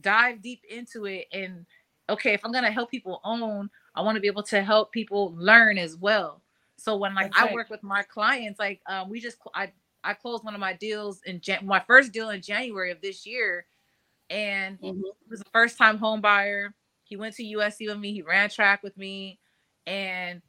[0.00, 1.66] dive deep into it and
[2.08, 5.34] okay, if I'm gonna help people own, I want to be able to help people
[5.36, 6.42] learn as well.
[6.76, 7.54] So when like That's I right.
[7.54, 9.72] work with my clients, like um, we just I
[10.02, 13.26] I closed one of my deals in Jan- my first deal in January of this
[13.26, 13.66] year,
[14.30, 14.98] and mm-hmm.
[14.98, 16.74] he was a first time home buyer.
[17.04, 18.12] He went to USC with me.
[18.12, 19.38] He ran track with me,
[19.86, 20.42] and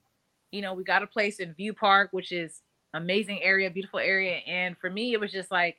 [0.52, 2.62] you know we got a place in View Park, which is
[2.94, 4.38] amazing area, beautiful area.
[4.48, 5.78] And for me, it was just like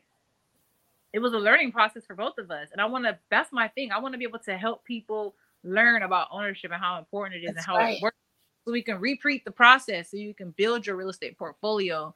[1.13, 2.69] it was a learning process for both of us.
[2.73, 3.19] And I want to.
[3.31, 3.91] That's my thing.
[3.91, 5.35] I want to be able to help people
[5.65, 7.97] learn about ownership and how important it is That's and how right.
[7.97, 8.17] it works
[8.67, 12.13] so we can repeat the process so you can build your real estate portfolio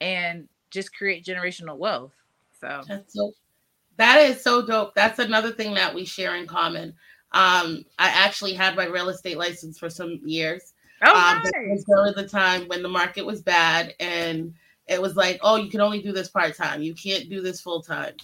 [0.00, 2.12] and just create generational wealth
[2.60, 2.82] so.
[2.88, 3.32] That's so
[3.96, 4.94] that is so dope.
[4.94, 6.94] That's another thing that we share in common.
[7.32, 10.74] Um i actually had my real estate license for some years.
[11.02, 11.52] Oh, um, nice.
[11.52, 14.54] it was during the time when the market was bad and
[14.86, 16.82] it was like oh you can only do this part-time.
[16.82, 18.14] You can't do this full-time.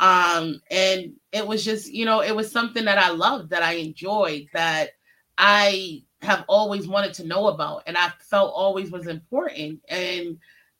[0.00, 3.74] Um, and it was just, you know, it was something that I loved, that I
[3.74, 4.90] enjoyed, that
[5.38, 9.80] I have always wanted to know about, and I felt always was important.
[9.88, 10.38] And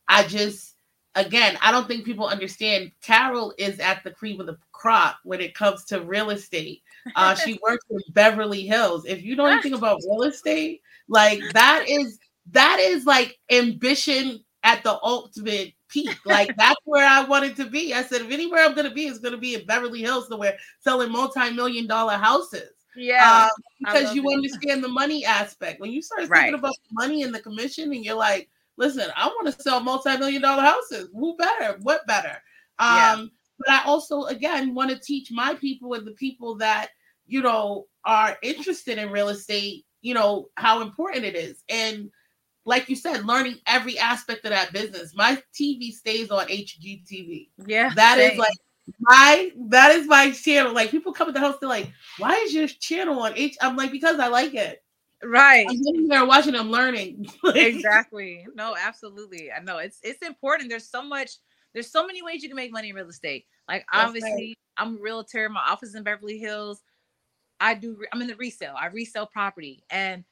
[0.08, 0.76] I just,
[1.14, 2.92] again, I don't think people understand.
[3.02, 6.82] Carol is at the cream of the crop when it comes to real estate.
[7.16, 9.04] Uh, she works in Beverly Hills.
[9.04, 12.18] If you know anything about real estate, like that is
[12.52, 16.16] that is like ambition at the ultimate peak.
[16.24, 17.94] Like that's where I wanted to be.
[17.94, 21.10] I said, if anywhere I'm gonna be, is gonna be in Beverly Hills somewhere selling
[21.10, 22.70] multi-million dollar houses.
[22.96, 23.44] Yeah.
[23.44, 24.34] Um, because you it.
[24.34, 25.80] understand the money aspect.
[25.80, 26.54] When you start thinking right.
[26.54, 30.62] about money and the commission, and you're like, listen, I want to sell multi-million dollar
[30.62, 31.08] houses.
[31.14, 31.78] Who better?
[31.82, 32.42] What better?
[32.78, 33.24] Um, yeah.
[33.58, 36.88] but I also again want to teach my people and the people that
[37.26, 41.62] you know are interested in real estate, you know, how important it is.
[41.68, 42.10] And
[42.64, 45.14] like you said, learning every aspect of that business.
[45.14, 47.48] My TV stays on HGTV.
[47.66, 47.92] Yeah.
[47.94, 48.32] That same.
[48.32, 48.56] is like
[49.00, 50.72] my that is my channel.
[50.72, 53.76] Like people come to the house, they're like, why is your channel on H?" I'm
[53.76, 54.82] like, because I like it.
[55.24, 55.66] Right.
[55.68, 57.28] I'm sitting there watching, I'm learning.
[57.54, 58.44] exactly.
[58.54, 59.50] No, absolutely.
[59.52, 60.68] I know it's it's important.
[60.68, 61.30] There's so much,
[61.74, 63.46] there's so many ways you can make money in real estate.
[63.68, 64.86] Like That's obviously, right.
[64.86, 66.82] I'm a realtor, my office is in Beverly Hills.
[67.60, 68.74] I do I'm in the resale.
[68.78, 69.84] I resell property.
[69.90, 70.24] And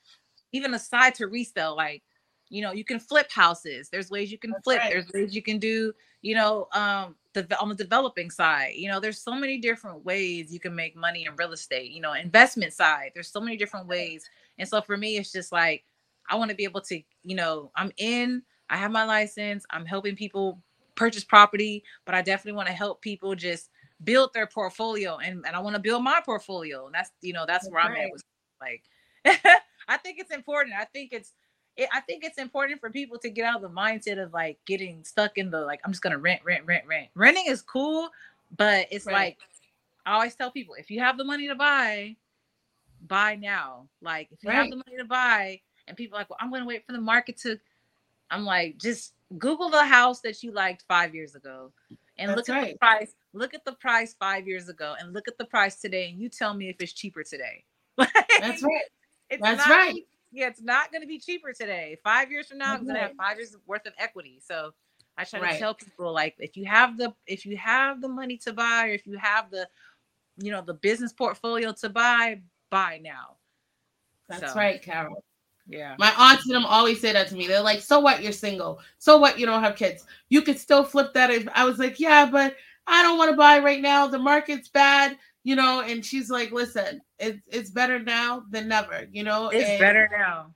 [0.53, 2.03] even aside to resell, like
[2.51, 4.93] you know you can flip houses there's ways you can That's flip right.
[4.93, 8.99] there's ways you can do you know um the on the developing side you know
[8.99, 12.73] there's so many different ways you can make money in real estate you know investment
[12.73, 14.29] side there's so many different ways.
[14.59, 15.85] And so for me it's just like
[16.29, 19.87] i want to be able to you know i'm in i have my license i'm
[19.87, 20.61] helping people
[20.97, 23.71] purchase property but i definitely want to help people just
[24.05, 26.87] build their portfolio and, and i want to build my portfolio.
[26.87, 27.99] And that's you know that's, that's where right.
[27.99, 28.23] i'm at with
[28.61, 28.83] like
[29.89, 30.75] i think it's important.
[30.79, 31.35] I think it's
[31.81, 34.59] it, I think it's important for people to get out of the mindset of like
[34.67, 37.09] getting stuck in the like I'm just gonna rent, rent, rent, rent.
[37.15, 38.11] Renting is cool,
[38.57, 39.15] but it's right.
[39.15, 39.39] like
[40.05, 42.17] I always tell people if you have the money to buy,
[43.07, 43.89] buy now.
[44.03, 44.57] Like if you right.
[44.57, 47.39] have the money to buy, and people like, well, I'm gonna wait for the market
[47.39, 47.59] to.
[48.31, 51.73] I'm like, just Google the house that you liked five years ago,
[52.19, 52.73] and That's look at right.
[52.75, 53.15] the price.
[53.33, 56.29] Look at the price five years ago, and look at the price today, and you
[56.29, 57.65] tell me if it's cheaper today.
[57.97, 58.83] That's right.
[59.31, 61.99] It's That's right yeah, it's not going to be cheaper today.
[62.05, 64.41] Five years from now, I'm going to have five years worth of equity.
[64.45, 64.73] So
[65.17, 65.53] I try right.
[65.55, 68.89] to tell people like, if you have the if you have the money to buy,
[68.89, 69.69] or if you have the,
[70.37, 73.37] you know, the business portfolio to buy, buy now.
[74.29, 75.25] That's so, right, Carol.
[75.67, 75.95] Yeah.
[75.99, 77.47] My aunts and them always say that to me.
[77.47, 78.23] They're like, "So what?
[78.23, 78.81] You're single.
[78.99, 79.39] So what?
[79.39, 80.05] You don't have kids.
[80.29, 82.57] You could still flip that." I was like, "Yeah, but
[82.87, 84.07] I don't want to buy right now.
[84.07, 89.07] The market's bad." You know, and she's like, listen, it's it's better now than never,
[89.11, 89.49] you know.
[89.49, 90.55] It's and better now.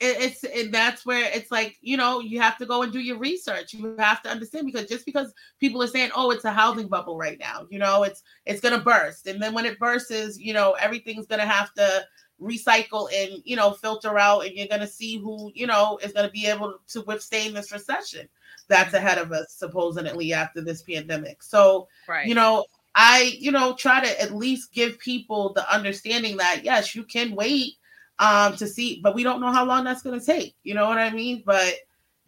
[0.00, 3.00] It, it's and that's where it's like, you know, you have to go and do
[3.00, 3.72] your research.
[3.72, 7.16] You have to understand because just because people are saying, oh, it's a housing bubble
[7.16, 10.72] right now, you know, it's it's gonna burst, and then when it bursts, you know,
[10.72, 12.04] everything's gonna have to
[12.40, 16.30] recycle and you know filter out, and you're gonna see who you know is gonna
[16.30, 18.28] be able to withstand this recession
[18.70, 19.04] that's mm-hmm.
[19.04, 21.42] ahead of us supposedly after this pandemic.
[21.42, 22.26] So, right.
[22.26, 22.64] you know,
[23.02, 27.34] I, you know, try to at least give people the understanding that yes, you can
[27.34, 27.76] wait
[28.18, 30.54] um to see, but we don't know how long that's going to take.
[30.64, 31.42] You know what I mean?
[31.46, 31.76] But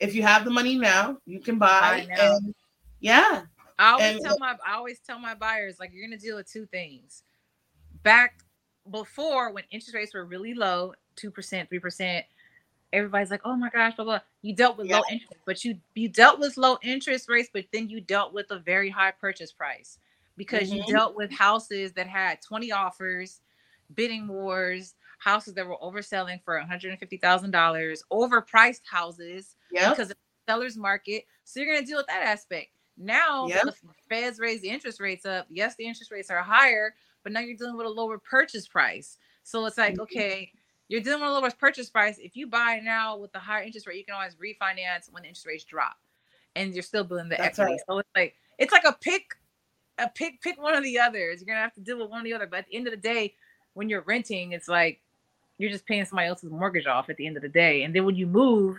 [0.00, 2.06] if you have the money now, you can buy.
[2.10, 2.54] And,
[3.00, 3.42] yeah.
[3.78, 6.36] I always and, tell my I always tell my buyers like you're going to deal
[6.36, 7.22] with two things.
[8.02, 8.42] Back
[8.90, 12.24] before when interest rates were really low, two percent, three percent,
[12.94, 14.98] everybody's like, "Oh my gosh, blah blah." You dealt with yeah.
[14.98, 18.50] low interest, but you you dealt with low interest rates, but then you dealt with
[18.50, 19.98] a very high purchase price
[20.36, 20.78] because mm-hmm.
[20.86, 23.40] you dealt with houses that had 20 offers,
[23.94, 29.90] bidding wars, houses that were overselling for $150,000, overpriced houses yep.
[29.90, 31.24] because of the seller's market.
[31.44, 32.68] So you're going to deal with that aspect.
[32.96, 33.62] Now yep.
[33.64, 33.74] the
[34.08, 35.46] feds raise the interest rates up.
[35.48, 39.16] Yes, the interest rates are higher, but now you're dealing with a lower purchase price.
[39.44, 40.02] So it's like, mm-hmm.
[40.02, 40.52] okay,
[40.88, 42.18] you're dealing with a lower purchase price.
[42.18, 45.46] If you buy now with the higher interest rate, you can always refinance when interest
[45.46, 45.96] rates drop,
[46.54, 47.72] and you're still building the That's equity.
[47.72, 47.80] Right.
[47.88, 49.34] So it's like it's like a pick,
[50.02, 51.40] a pick, pick one of the others.
[51.40, 52.46] You're gonna have to deal with one or the other.
[52.46, 53.34] But at the end of the day,
[53.74, 55.00] when you're renting, it's like
[55.58, 57.82] you're just paying somebody else's mortgage off at the end of the day.
[57.82, 58.78] And then when you move,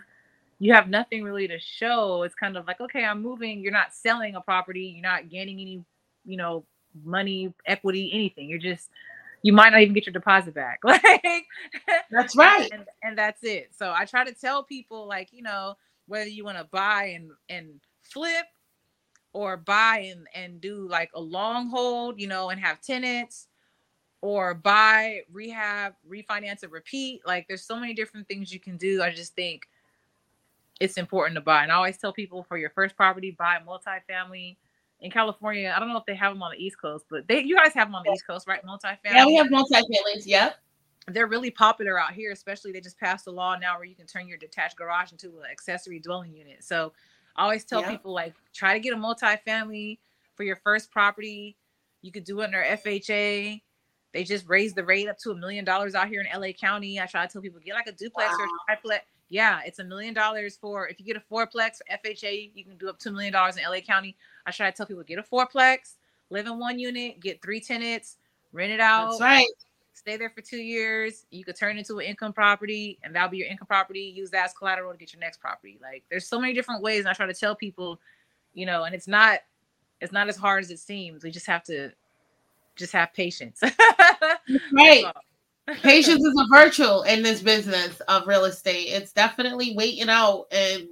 [0.60, 2.24] you have nothing really to show.
[2.24, 3.62] It's kind of like, okay, I'm moving.
[3.62, 4.94] You're not selling a property.
[4.96, 5.84] You're not gaining any,
[6.26, 6.66] you know,
[7.04, 8.50] money, equity, anything.
[8.50, 8.90] You're just,
[9.42, 10.80] you might not even get your deposit back.
[10.86, 11.46] Like,
[12.12, 12.70] that's right.
[12.72, 13.72] And, and that's it.
[13.78, 15.76] So I try to tell people, like, you know,
[16.08, 18.46] whether you want to buy and and flip
[19.34, 23.48] or buy and and do like a long hold, you know, and have tenants
[24.22, 27.22] or buy, rehab, refinance, and repeat.
[27.26, 29.04] Like there's so many different things you can do.
[29.04, 29.68] I just think
[30.80, 31.64] it's important to buy.
[31.64, 34.56] And I always tell people for your first property, buy multifamily.
[35.02, 37.42] In California, I don't know if they have them on the East Coast, but they
[37.42, 38.66] you guys have them on the East Coast, right?
[38.66, 38.98] Multifamily.
[39.04, 40.26] Yeah, we have multifamilies.
[40.26, 40.56] Yep.
[41.08, 44.08] They're really popular out here, especially they just passed a law now where you can
[44.08, 46.64] turn your detached garage into an accessory dwelling unit.
[46.64, 46.94] So
[47.36, 49.98] I always tell people like try to get a multifamily
[50.36, 51.56] for your first property.
[52.02, 53.62] You could do it under FHA
[54.14, 57.00] they just raised the rate up to a million dollars out here in LA County.
[57.00, 58.38] I try to tell people get like a duplex wow.
[58.40, 59.06] or a triplex.
[59.30, 62.78] Yeah, it's a million dollars for if you get a fourplex for FHA, you can
[62.78, 64.16] do up to a million dollars in LA County.
[64.46, 65.96] I try to tell people get a fourplex,
[66.30, 68.18] live in one unit, get three tenants,
[68.52, 69.12] rent it out.
[69.12, 69.48] That's right.
[69.94, 71.26] Stay there for two years.
[71.30, 74.12] You could turn it into an income property, and that'll be your income property.
[74.16, 75.78] Use that as collateral to get your next property.
[75.82, 77.00] Like there's so many different ways.
[77.00, 78.00] And I try to tell people,
[78.54, 79.40] you know, and it's not
[80.02, 81.24] it's not as hard as it seems.
[81.24, 81.92] We just have to
[82.76, 83.62] just have patience.
[84.74, 85.06] right.
[85.82, 88.88] patience is a virtue in this business of real estate.
[88.88, 90.88] It's definitely waiting out and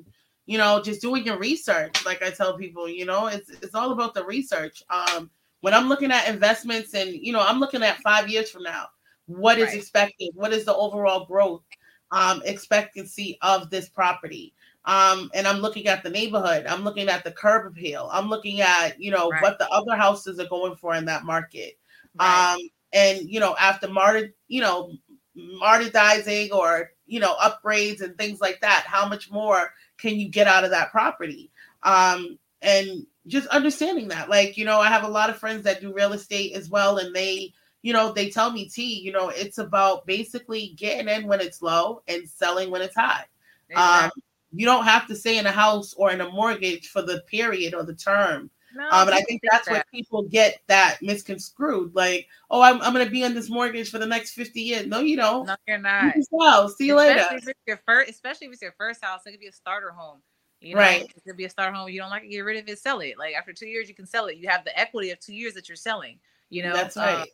[0.45, 2.05] you know just doing your research.
[2.05, 4.83] Like I tell people, you know, it's it's all about the research.
[4.89, 5.31] Um,
[5.61, 8.87] when I'm looking at investments and you know I'm looking at five years from now,
[9.25, 9.77] what is right.
[9.77, 10.31] expected?
[10.35, 11.63] What is the overall growth
[12.11, 14.53] um, expectancy of this property?
[14.85, 16.65] um, and I'm looking at the neighborhood.
[16.65, 18.09] I'm looking at the curb appeal.
[18.11, 19.41] I'm looking at you know right.
[19.41, 21.77] what the other houses are going for in that market.
[22.19, 22.53] Right.
[22.53, 22.59] Um,
[22.93, 24.93] and you know after martyr, you know,
[25.37, 30.47] martyrdizing or you know upgrades and things like that, how much more can you get
[30.47, 31.51] out of that property?
[31.83, 35.81] Um, and just understanding that, like you know, I have a lot of friends that
[35.81, 39.29] do real estate as well, and they you know, they tell me, T, you know,
[39.29, 43.25] it's about basically getting in when it's low and selling when it's high.
[43.69, 44.21] Exactly.
[44.21, 44.23] Um,
[44.53, 47.73] you don't have to stay in a house or in a mortgage for the period
[47.73, 48.49] or the term.
[48.73, 49.71] No, um, and I think that's that.
[49.71, 51.93] where people get that misconstrued.
[51.93, 54.87] Like, oh, I'm, I'm going to be on this mortgage for the next 50 years.
[54.87, 55.45] No, you don't.
[55.45, 56.15] No, you're not.
[56.15, 57.35] You well, see you especially later.
[57.35, 59.91] If it's your first, especially if it's your first house, it could be a starter
[59.91, 60.21] home.
[60.61, 61.03] You know, right.
[61.03, 61.89] It could be a starter home.
[61.89, 63.17] You don't like it, get rid of it, sell it.
[63.17, 64.37] Like after two years, you can sell it.
[64.37, 66.19] You have the equity of two years that you're selling.
[66.49, 67.21] You know, that's right.
[67.21, 67.27] Um,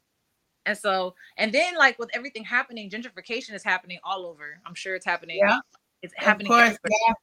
[0.65, 4.59] and so, and then like with everything happening, gentrification is happening all over.
[4.65, 5.39] I'm sure it's happening.
[5.41, 5.59] Yeah.
[6.01, 6.51] It's happening.
[6.51, 7.13] Of course, yeah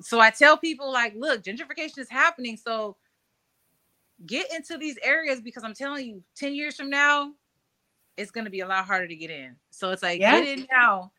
[0.00, 2.56] so I tell people like, look, gentrification is happening.
[2.56, 2.96] So
[4.26, 7.32] get into these areas because I'm telling you, 10 years from now,
[8.16, 9.56] it's gonna be a lot harder to get in.
[9.70, 10.40] So it's like yeah.
[10.40, 11.12] get in now.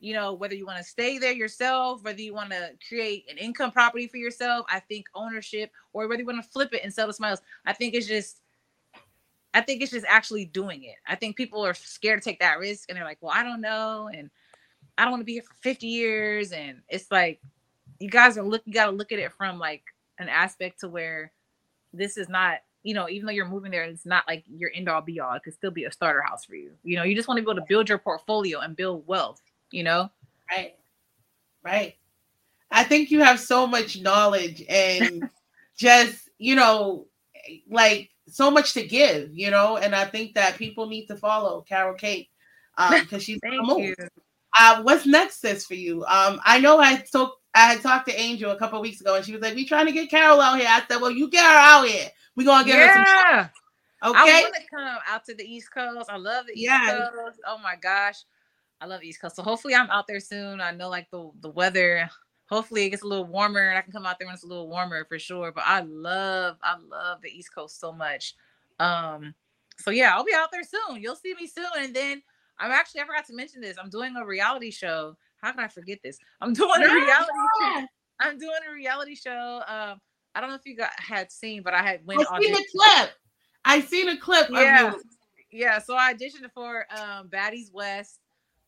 [0.00, 3.36] You know, whether you want to stay there yourself, whether you want to create an
[3.36, 6.92] income property for yourself, I think ownership, or whether you want to flip it and
[6.92, 7.42] sell somebody else.
[7.66, 8.40] I think it's just
[9.52, 10.96] I think it's just actually doing it.
[11.06, 13.60] I think people are scared to take that risk and they're like, well, I don't
[13.60, 14.08] know.
[14.14, 14.30] And
[14.96, 16.52] I don't want to be here for 50 years.
[16.52, 17.40] And it's like,
[18.00, 19.84] you guys are look you got to look at it from like
[20.18, 21.30] an aspect to where
[21.92, 24.88] this is not you know even though you're moving there it's not like your end
[24.88, 27.14] all be all it could still be a starter house for you you know you
[27.14, 30.10] just want to be able to build your portfolio and build wealth you know
[30.50, 30.74] right
[31.64, 31.94] right
[32.70, 35.28] i think you have so much knowledge and
[35.76, 37.06] just you know
[37.68, 41.62] like so much to give you know and i think that people need to follow
[41.62, 42.30] Carol Cake
[42.78, 43.94] um because she's Thank you.
[44.58, 48.20] Uh, what's next sis for you um i know i took I had talked to
[48.20, 50.58] Angel a couple weeks ago, and she was like, "We trying to get Carol out
[50.58, 52.08] here." I said, "Well, you get her out here.
[52.36, 52.96] We gonna get yeah.
[52.96, 53.50] her
[54.02, 54.18] some." Okay.
[54.18, 56.08] I want to come out to the East Coast.
[56.08, 57.08] I love the East yeah.
[57.12, 57.40] Coast.
[57.46, 58.24] Oh my gosh,
[58.80, 59.36] I love East Coast.
[59.36, 60.60] So hopefully, I'm out there soon.
[60.60, 62.08] I know like the the weather.
[62.48, 64.48] Hopefully, it gets a little warmer, and I can come out there when it's a
[64.48, 65.52] little warmer for sure.
[65.52, 68.34] But I love, I love the East Coast so much.
[68.80, 69.34] Um,
[69.78, 71.00] so yeah, I'll be out there soon.
[71.00, 71.66] You'll see me soon.
[71.78, 72.22] And then
[72.58, 73.76] I'm actually I forgot to mention this.
[73.82, 75.16] I'm doing a reality show.
[75.40, 76.18] How can I forget this?
[76.40, 77.86] I'm doing a reality show.
[78.20, 79.62] I'm doing a reality show.
[79.66, 80.00] Um,
[80.34, 82.64] I don't know if you got had seen, but I had went I seen a
[82.70, 83.10] clip.
[83.64, 84.48] I seen a clip.
[84.50, 84.92] Yeah,
[85.50, 85.78] yeah.
[85.78, 88.19] So I auditioned for um, Baddies West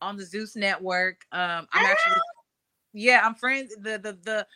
[0.02, 1.24] on the Zeus Network.
[1.32, 2.20] Um, I'm actually,
[2.92, 3.74] yeah, I'm friends.
[3.80, 4.46] The the the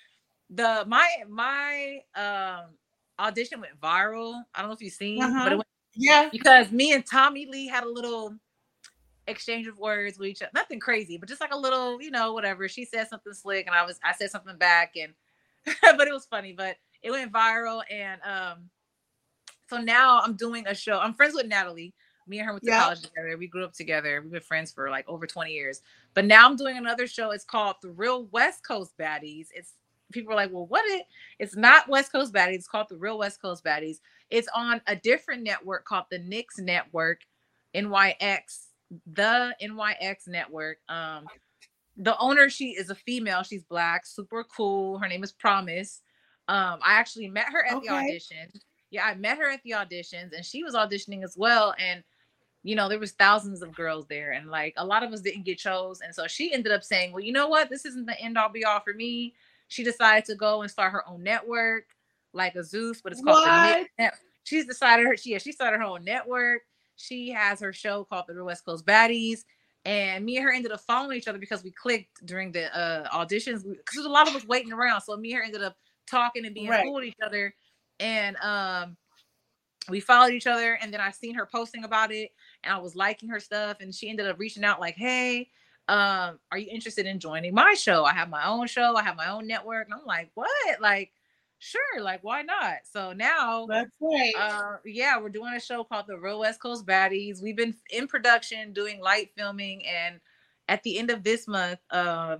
[0.50, 2.74] the my my um
[3.18, 4.42] audition went viral.
[4.54, 5.44] I don't know if you've seen, uh-huh.
[5.44, 8.34] but it went yeah because me and Tommie Lee had a little
[9.28, 10.50] exchange of words with each other.
[10.54, 12.68] Nothing crazy, but just like a little, you know, whatever.
[12.68, 15.12] She said something slick, and I was I said something back, and
[15.96, 16.52] but it was funny.
[16.52, 18.70] But it went viral, and um,
[19.68, 20.98] so now I'm doing a show.
[20.98, 21.94] I'm friends with Natalie.
[22.26, 23.36] Me and her went to college together.
[23.38, 24.20] We grew up together.
[24.22, 25.82] We've been friends for like over 20 years.
[26.14, 27.30] But now I'm doing another show.
[27.30, 29.48] It's called The Real West Coast Baddies.
[29.54, 29.74] It's
[30.12, 31.06] people are like, well, what it?
[31.38, 32.54] It's not West Coast Baddies.
[32.54, 33.98] It's called The Real West Coast Baddies.
[34.30, 37.20] It's on a different network called the NYX Network,
[37.74, 38.66] NYX,
[39.12, 40.78] the NYX Network.
[40.88, 41.26] Um,
[41.96, 43.42] the owner, she is a female.
[43.42, 44.98] She's black, super cool.
[44.98, 46.02] Her name is Promise.
[46.48, 47.88] Um, I actually met her at okay.
[47.88, 48.48] the audition.
[48.90, 51.74] Yeah, I met her at the auditions, and she was auditioning as well.
[51.78, 52.04] And
[52.66, 55.44] you know, there was thousands of girls there, and like a lot of us didn't
[55.44, 56.00] get chose.
[56.00, 57.70] And so she ended up saying, "Well, you know what?
[57.70, 59.34] This isn't the end all be all for me."
[59.68, 61.84] She decided to go and start her own network,
[62.32, 63.86] like a Zeus, but it's called what?
[63.98, 64.10] the
[64.42, 65.16] She's decided her.
[65.16, 66.62] She yeah, she started her own network.
[66.96, 69.44] She has her show called the West Coast Baddies.
[69.84, 73.08] And me and her ended up following each other because we clicked during the uh,
[73.10, 75.02] auditions because there's a lot of us waiting around.
[75.02, 75.76] So me and her ended up
[76.10, 76.84] talking and being right.
[76.84, 77.54] cool with each other.
[78.00, 78.96] And um,
[79.88, 80.76] we followed each other.
[80.82, 82.30] And then I seen her posting about it
[82.66, 83.78] and I was liking her stuff.
[83.80, 85.48] And she ended up reaching out like, hey,
[85.88, 88.04] um, are you interested in joining my show?
[88.04, 89.86] I have my own show, I have my own network.
[89.86, 90.80] And I'm like, what?
[90.80, 91.12] Like,
[91.58, 92.78] sure, like why not?
[92.90, 94.32] So now that's right.
[94.38, 97.42] Uh, yeah, we're doing a show called The Real West Coast Baddies.
[97.42, 100.20] We've been in production doing light filming, and
[100.68, 102.38] at the end of this month, uh,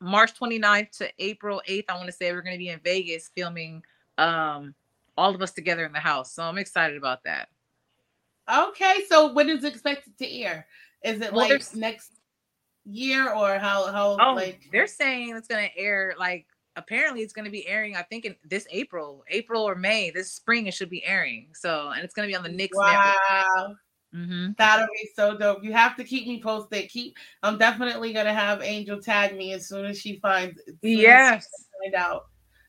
[0.00, 3.30] March 29th to April 8th, I want to say we're going to be in Vegas
[3.34, 3.82] filming
[4.18, 4.74] um,
[5.16, 6.32] all of us together in the house.
[6.32, 7.48] So I'm excited about that.
[8.52, 10.66] Okay, so when is it expected to air?
[11.02, 12.12] Is it well, like next
[12.84, 16.46] year or how how oh, like they're saying it's going to air like
[16.76, 20.32] apparently it's going to be airing i think in this april april or may this
[20.32, 23.14] spring it should be airing so and it's going to be on the NYX wow
[23.56, 23.78] network.
[24.14, 24.52] Mm-hmm.
[24.58, 25.64] That'll be so dope.
[25.64, 26.88] You have to keep me posted.
[26.88, 27.16] Keep.
[27.42, 30.60] I'm definitely gonna have Angel tag me as soon as she finds.
[30.82, 31.48] Yes.
[31.82, 32.26] Find out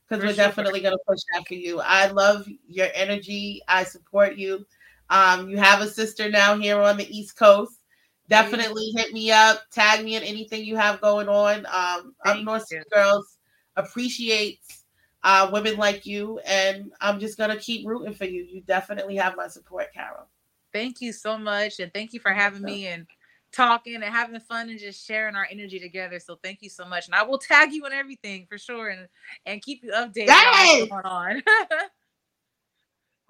[0.09, 0.43] because we're sure.
[0.43, 1.81] definitely gonna push that for you.
[1.81, 3.61] I love your energy.
[3.67, 4.65] I support you.
[5.09, 7.79] Um, you have a sister now here on the East Coast.
[8.27, 9.61] Definitely hit me up.
[9.71, 11.65] Tag me in anything you have going on.
[11.67, 13.37] Um, Up North Girls
[13.75, 14.83] appreciates
[15.23, 18.43] uh, women like you, and I'm just gonna keep rooting for you.
[18.43, 20.27] You definitely have my support, Carol.
[20.73, 21.79] Thank you so much.
[21.79, 23.05] And thank you for having me and
[23.51, 26.19] talking and having fun and just sharing our energy together.
[26.19, 27.05] So thank you so much.
[27.07, 29.07] And I will tag you on everything for sure and
[29.45, 30.89] and keep you updated hey!
[30.91, 31.43] on on.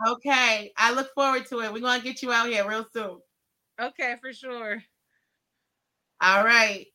[0.08, 0.72] okay.
[0.78, 1.74] I look forward to it.
[1.74, 3.20] We're gonna get you out here real soon.
[3.80, 4.84] Okay, for sure.
[6.22, 6.88] All right.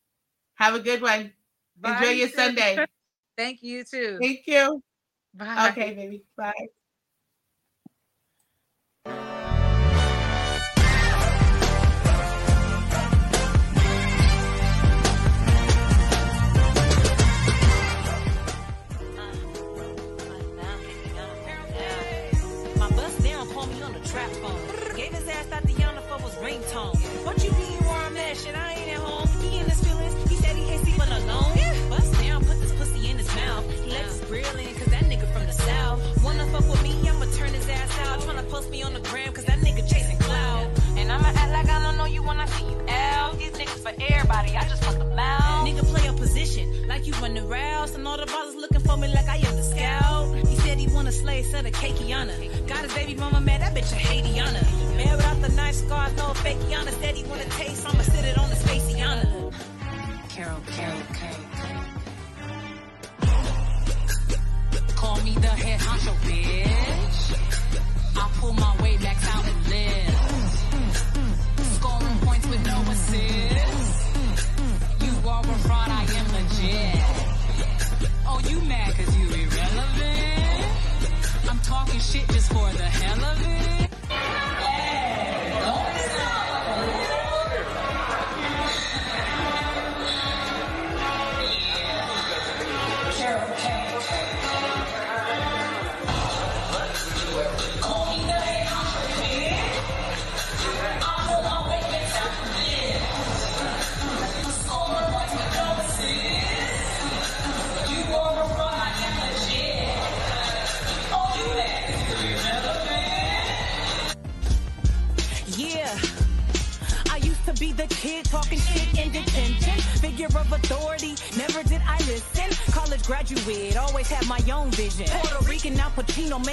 [0.54, 1.32] Have a good one.
[1.76, 2.86] Bye, Enjoy your Sunday.
[3.36, 4.18] Thank you too.
[4.20, 4.82] Thank you.
[5.34, 5.70] Bye.
[5.70, 6.24] Okay, baby.
[6.36, 6.68] Bye.
[26.50, 26.94] Ringtone.
[27.24, 28.36] What you mean where I'm at?
[28.36, 29.28] Shit, I ain't at home.
[29.40, 30.14] He in his feelings.
[30.28, 31.54] He said he ain't sleeping alone.
[31.88, 33.64] Bust down, put this pussy in his mouth.
[33.84, 35.98] He let his grill in, cause that nigga from the south.
[36.24, 38.20] Wanna fuck with me, I'ma turn his ass out.
[38.20, 40.70] Tryna post me on the gram, cause that nigga chasing cloud.
[40.96, 43.38] And I'ma act like I don't know you when I see you out.
[43.38, 45.66] These niggas for everybody, I just want them out.
[45.66, 47.94] Nigga play a position, like you running routes.
[47.94, 49.79] And all the ballers looking for me like I am the scout.
[50.80, 52.32] He wanna slay, said a cakeana.
[52.66, 54.62] Got his baby mama mad, that bitch a Haitiana.
[54.96, 56.90] Man without the nice scars, no fakeana.
[57.00, 59.52] Said he wanna taste, I'ma sit it on the Spaceyana.
[60.30, 61.84] Carol, Carol, Carol,
[64.96, 67.20] Call me the head honcho, bitch.
[68.16, 70.14] I pull my weight back out and live.
[71.76, 74.06] Scoring points with no assist.
[75.04, 77.04] You are a fraud, I am legit.
[78.26, 79.19] Oh, you mad cause you
[81.70, 82.69] talking shit just for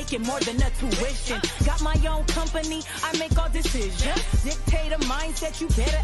[0.08, 1.42] making more than a tuition.
[1.66, 4.44] Got my own company, I make all decisions.
[4.44, 5.97] Dictate a mindset, you better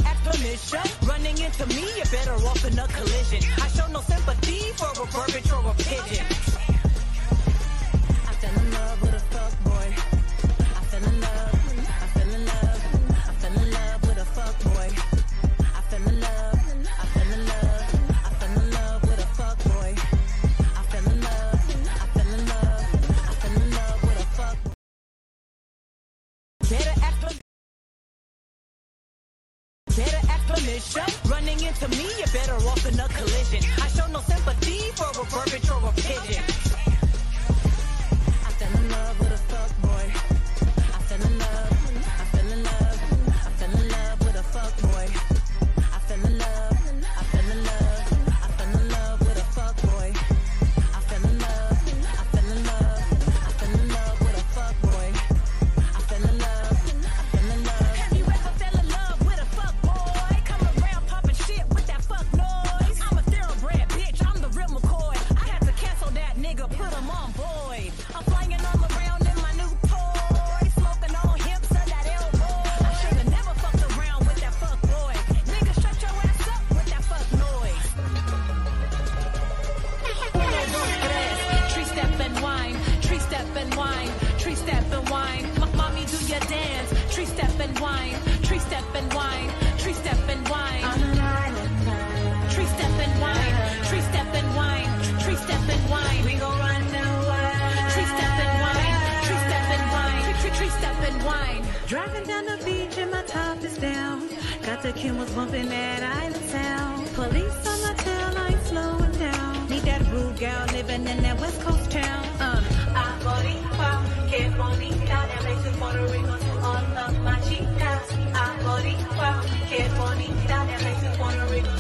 [100.64, 101.66] tree, tree, tree step and wine.
[101.88, 104.30] Driving down the beach and my top is down.
[104.64, 107.08] Got the Kim's bumping that island sound.
[107.14, 109.70] Police on my tail, I ain't slowing down.
[109.70, 112.26] Need that rude gal living in that West Coast town.
[112.40, 112.62] Uh,
[112.96, 118.08] Aboricua, que bonita, that makes it Puerto Rico to all of my chicas.
[118.34, 121.72] Aboricua, que bonita, that makes it Puerto Rico.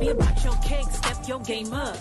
[0.00, 1.96] Be about your cake, step your game up.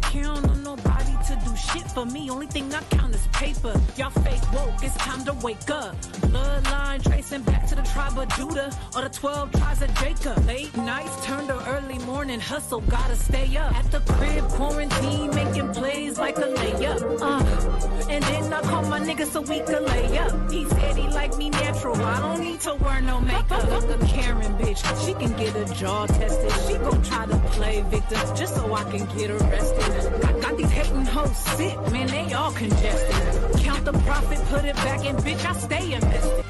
[0.00, 2.30] Don't count on nobody to do shit for me.
[2.30, 3.74] Only thing I count is paper.
[3.96, 5.96] Y'all fake woke, it's time to wake up.
[6.30, 10.44] Bloodline tracing back to the tribe of Judah or the 12 tribes of Jacob.
[10.46, 13.74] Late nights turn to early morning hustle, gotta stay up.
[13.74, 17.20] At the crib, quarantine, making plays like a layup.
[17.20, 20.52] Uh, and then I call my nigga so we could lay up.
[20.52, 23.62] He said he like me natural, I don't need to wear no makeup.
[23.68, 26.52] Fuck a Karen bitch, she can get a jaw tested.
[26.68, 29.87] She gon' try to play victim just so I can get arrested.
[29.88, 33.60] Got, got these hating hoes sick, man, they all congested.
[33.62, 36.47] Count the profit, put it back in, bitch, I stay invested.